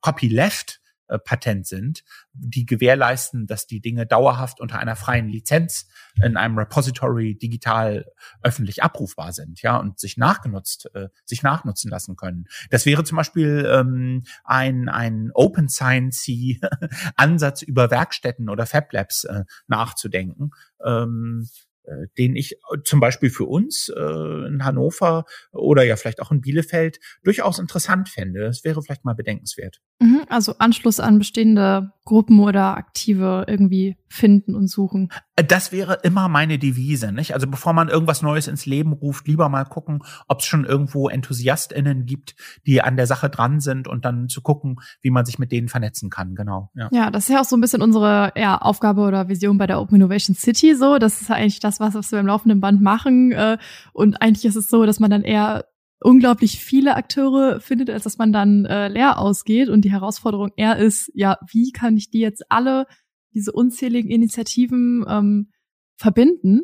[0.00, 2.02] Copyleft äh, Patent sind,
[2.32, 5.86] die gewährleisten, dass die Dinge dauerhaft unter einer freien Lizenz
[6.22, 8.06] in einem Repository digital
[8.42, 12.46] öffentlich abrufbar sind, ja, und sich nachgenutzt, äh, sich nachnutzen lassen können.
[12.70, 16.26] Das wäre zum Beispiel ähm, ein, ein Open Science
[17.16, 20.50] Ansatz über Werkstätten oder Fab Labs äh, nachzudenken.
[20.84, 21.73] Ähm, äh,
[22.18, 26.40] den ich äh, zum Beispiel für uns äh, in Hannover oder ja vielleicht auch in
[26.40, 28.40] Bielefeld durchaus interessant fände.
[28.40, 29.80] Das wäre vielleicht mal bedenkenswert.
[30.00, 35.10] Mhm, also Anschluss an bestehende Gruppen oder Aktive irgendwie finden und suchen.
[35.36, 37.34] Das wäre immer meine Devise, nicht?
[37.34, 41.08] Also bevor man irgendwas Neues ins Leben ruft, lieber mal gucken, ob es schon irgendwo
[41.08, 45.40] EnthusiastInnen gibt, die an der Sache dran sind und dann zu gucken, wie man sich
[45.40, 46.70] mit denen vernetzen kann, genau.
[46.74, 49.66] Ja, ja das ist ja auch so ein bisschen unsere ja, Aufgabe oder Vision bei
[49.66, 50.98] der Open Innovation City so.
[50.98, 53.32] Das ist ja eigentlich das, was, wir im laufenden Band machen.
[53.32, 53.58] Äh,
[53.92, 55.64] und eigentlich ist es so, dass man dann eher
[56.00, 59.68] unglaublich viele Akteure findet, als dass man dann äh, leer ausgeht.
[59.68, 62.86] Und die Herausforderung eher ist, ja, wie kann ich die jetzt alle,
[63.34, 65.50] diese unzähligen Initiativen ähm,
[65.96, 66.62] verbinden?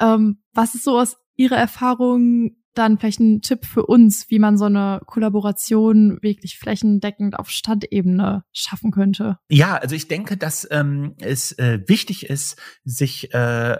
[0.00, 4.56] Ähm, was ist so aus Ihrer Erfahrung dann vielleicht ein Tipp für uns, wie man
[4.56, 9.38] so eine Kollaboration wirklich flächendeckend auf Stadtebene schaffen könnte?
[9.48, 13.72] Ja, also ich denke, dass ähm, es äh, wichtig ist, sich äh,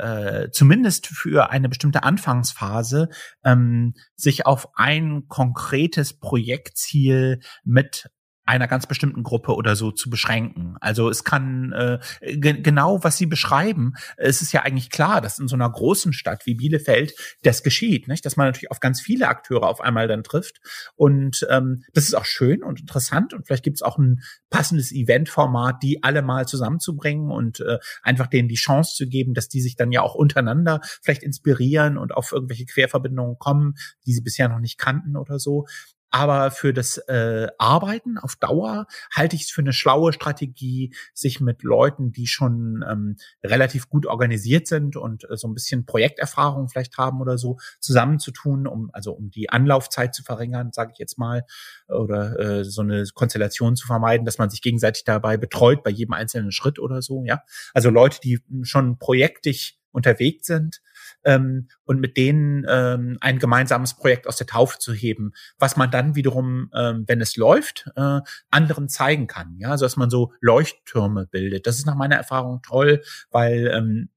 [0.45, 3.09] äh, zumindest für eine bestimmte Anfangsphase
[3.45, 8.11] ähm, sich auf ein konkretes Projektziel mit
[8.51, 10.75] einer ganz bestimmten Gruppe oder so zu beschränken.
[10.81, 12.01] Also es kann äh,
[12.37, 16.47] genau, was Sie beschreiben, es ist ja eigentlich klar, dass in so einer großen Stadt
[16.47, 18.27] wie Bielefeld das geschieht, nicht?
[18.27, 20.61] dass man natürlich auf ganz viele Akteure auf einmal dann trifft.
[20.97, 24.21] Und ähm, das ist auch schön und interessant und vielleicht gibt es auch ein
[24.51, 29.49] passendes Eventformat, die alle mal zusammenzubringen und äh, einfach denen die Chance zu geben, dass
[29.49, 33.75] die sich dann ja auch untereinander vielleicht inspirieren und auf irgendwelche Querverbindungen kommen,
[34.07, 35.67] die sie bisher noch nicht kannten oder so.
[36.11, 41.41] Aber für das äh, Arbeiten auf Dauer halte ich es für eine schlaue Strategie, sich
[41.41, 46.69] mit Leuten, die schon ähm, relativ gut organisiert sind und äh, so ein bisschen Projekterfahrung
[46.69, 51.19] vielleicht haben oder so, zusammenzutun, um also um die Anlaufzeit zu verringern, sage ich jetzt
[51.19, 51.45] mal,
[51.89, 56.15] oder äh, so eine Konstellation zu vermeiden, dass man sich gegenseitig dabei betreut bei jedem
[56.15, 57.25] einzelnen Schritt oder so.
[57.25, 57.43] Ja,
[57.73, 60.81] also Leute, die schon projektig unterwegs sind
[61.25, 65.91] ähm, und mit denen ähm, ein gemeinsames Projekt aus der Taufe zu heben, was man
[65.91, 68.21] dann wiederum, ähm, wenn es läuft, äh,
[68.51, 69.57] anderen zeigen kann.
[69.59, 71.67] Ja, also dass man so Leuchttürme bildet.
[71.67, 74.09] Das ist nach meiner Erfahrung toll, weil ähm,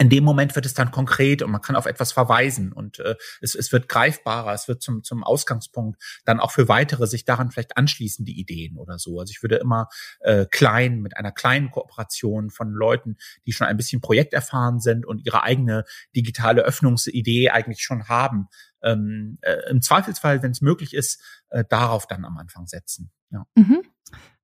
[0.00, 3.16] in dem Moment wird es dann konkret und man kann auf etwas verweisen und äh,
[3.42, 7.50] es, es wird greifbarer, es wird zum, zum Ausgangspunkt dann auch für weitere sich daran
[7.50, 9.20] vielleicht anschließen, die Ideen oder so.
[9.20, 9.88] Also ich würde immer
[10.20, 15.26] äh, klein mit einer kleinen Kooperation von Leuten, die schon ein bisschen projekterfahren sind und
[15.26, 15.84] ihre eigene
[16.16, 18.48] digitale Öffnungsidee eigentlich schon haben,
[18.82, 23.10] ähm, äh, im Zweifelsfall, wenn es möglich ist, äh, darauf dann am Anfang setzen.
[23.30, 23.44] Ja.
[23.54, 23.82] Mhm.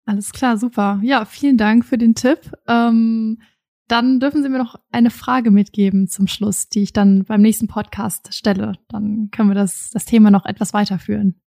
[0.05, 1.01] Alles klar, super.
[1.03, 2.53] Ja, vielen Dank für den Tipp.
[2.69, 3.41] Ähm,
[3.89, 7.69] dann dürfen Sie mir noch eine Frage mitgeben zum Schluss, die ich dann beim nächsten
[7.69, 8.75] Podcast stelle.
[8.89, 11.41] Dann können wir das, das Thema noch etwas weiterführen.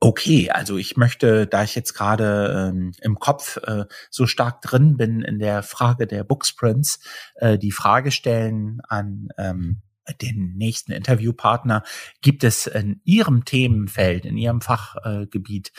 [0.00, 4.98] Okay, also ich möchte, da ich jetzt gerade ähm, im Kopf äh, so stark drin
[4.98, 6.98] bin in der Frage der Booksprints,
[7.36, 9.80] äh, die Frage stellen an ähm,
[10.20, 11.82] den nächsten Interviewpartner.
[12.20, 15.72] Gibt es in Ihrem Themenfeld, in Ihrem Fachgebiet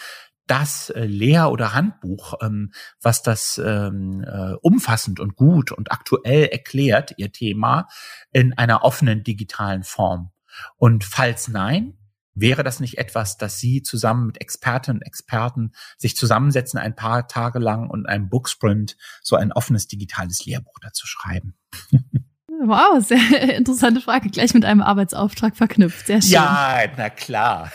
[0.48, 2.72] das äh, Lehr- oder Handbuch, ähm,
[3.02, 7.88] was das ähm, äh, umfassend und gut und aktuell erklärt, Ihr Thema,
[8.32, 10.32] in einer offenen digitalen Form?
[10.78, 11.98] Und falls nein,
[12.34, 17.28] wäre das nicht etwas, dass Sie zusammen mit Expertinnen und Experten sich zusammensetzen, ein paar
[17.28, 21.56] Tage lang und einem Booksprint so ein offenes digitales Lehrbuch dazu schreiben?
[22.64, 24.30] Wow, sehr interessante Frage.
[24.30, 26.08] Gleich mit einem Arbeitsauftrag verknüpft.
[26.08, 26.32] Sehr schön.
[26.32, 27.72] Ja, na klar.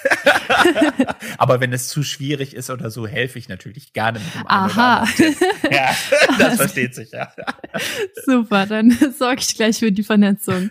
[1.38, 5.06] Aber wenn es zu schwierig ist oder so, helfe ich natürlich gerne mit dem Aha.
[5.70, 5.94] Ja,
[6.38, 7.32] das versteht sich, ja.
[8.24, 10.70] Super, dann sorge ich gleich für die Vernetzung.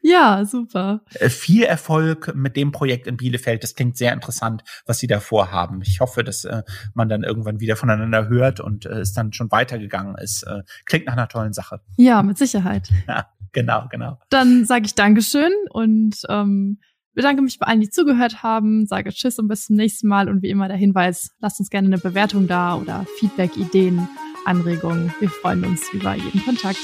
[0.00, 1.02] Ja, super.
[1.14, 3.62] Äh, viel Erfolg mit dem Projekt in Bielefeld.
[3.62, 5.82] Das klingt sehr interessant, was Sie da vorhaben.
[5.82, 6.62] Ich hoffe, dass äh,
[6.94, 10.44] man dann irgendwann wieder voneinander hört und äh, es dann schon weitergegangen ist.
[10.44, 11.80] Äh, klingt nach einer tollen Sache.
[11.96, 12.88] Ja, mit Sicherheit.
[13.08, 13.26] Ja.
[13.52, 14.18] Genau, genau.
[14.30, 16.78] Dann sage ich Dankeschön und ähm,
[17.14, 20.42] bedanke mich bei allen, die zugehört haben, sage Tschüss und bis zum nächsten Mal und
[20.42, 24.08] wie immer der Hinweis, lasst uns gerne eine Bewertung da oder Feedback, Ideen,
[24.44, 25.12] Anregungen.
[25.20, 26.78] Wir freuen uns über jeden Kontakt.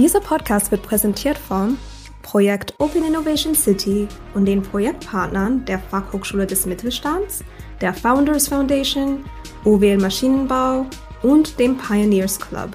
[0.00, 1.76] Dieser Podcast wird präsentiert von
[2.22, 7.44] Projekt Open Innovation City und den Projektpartnern der Fachhochschule des Mittelstands,
[7.82, 9.26] der Founders Foundation,
[9.66, 10.86] OWL Maschinenbau
[11.22, 12.70] und dem Pioneers Club.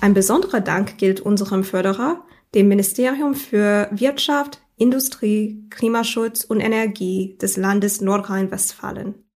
[0.00, 7.56] Ein besonderer Dank gilt unserem Förderer, dem Ministerium für Wirtschaft, Industrie, Klimaschutz und Energie des
[7.56, 9.25] Landes Nordrhein-Westfalen.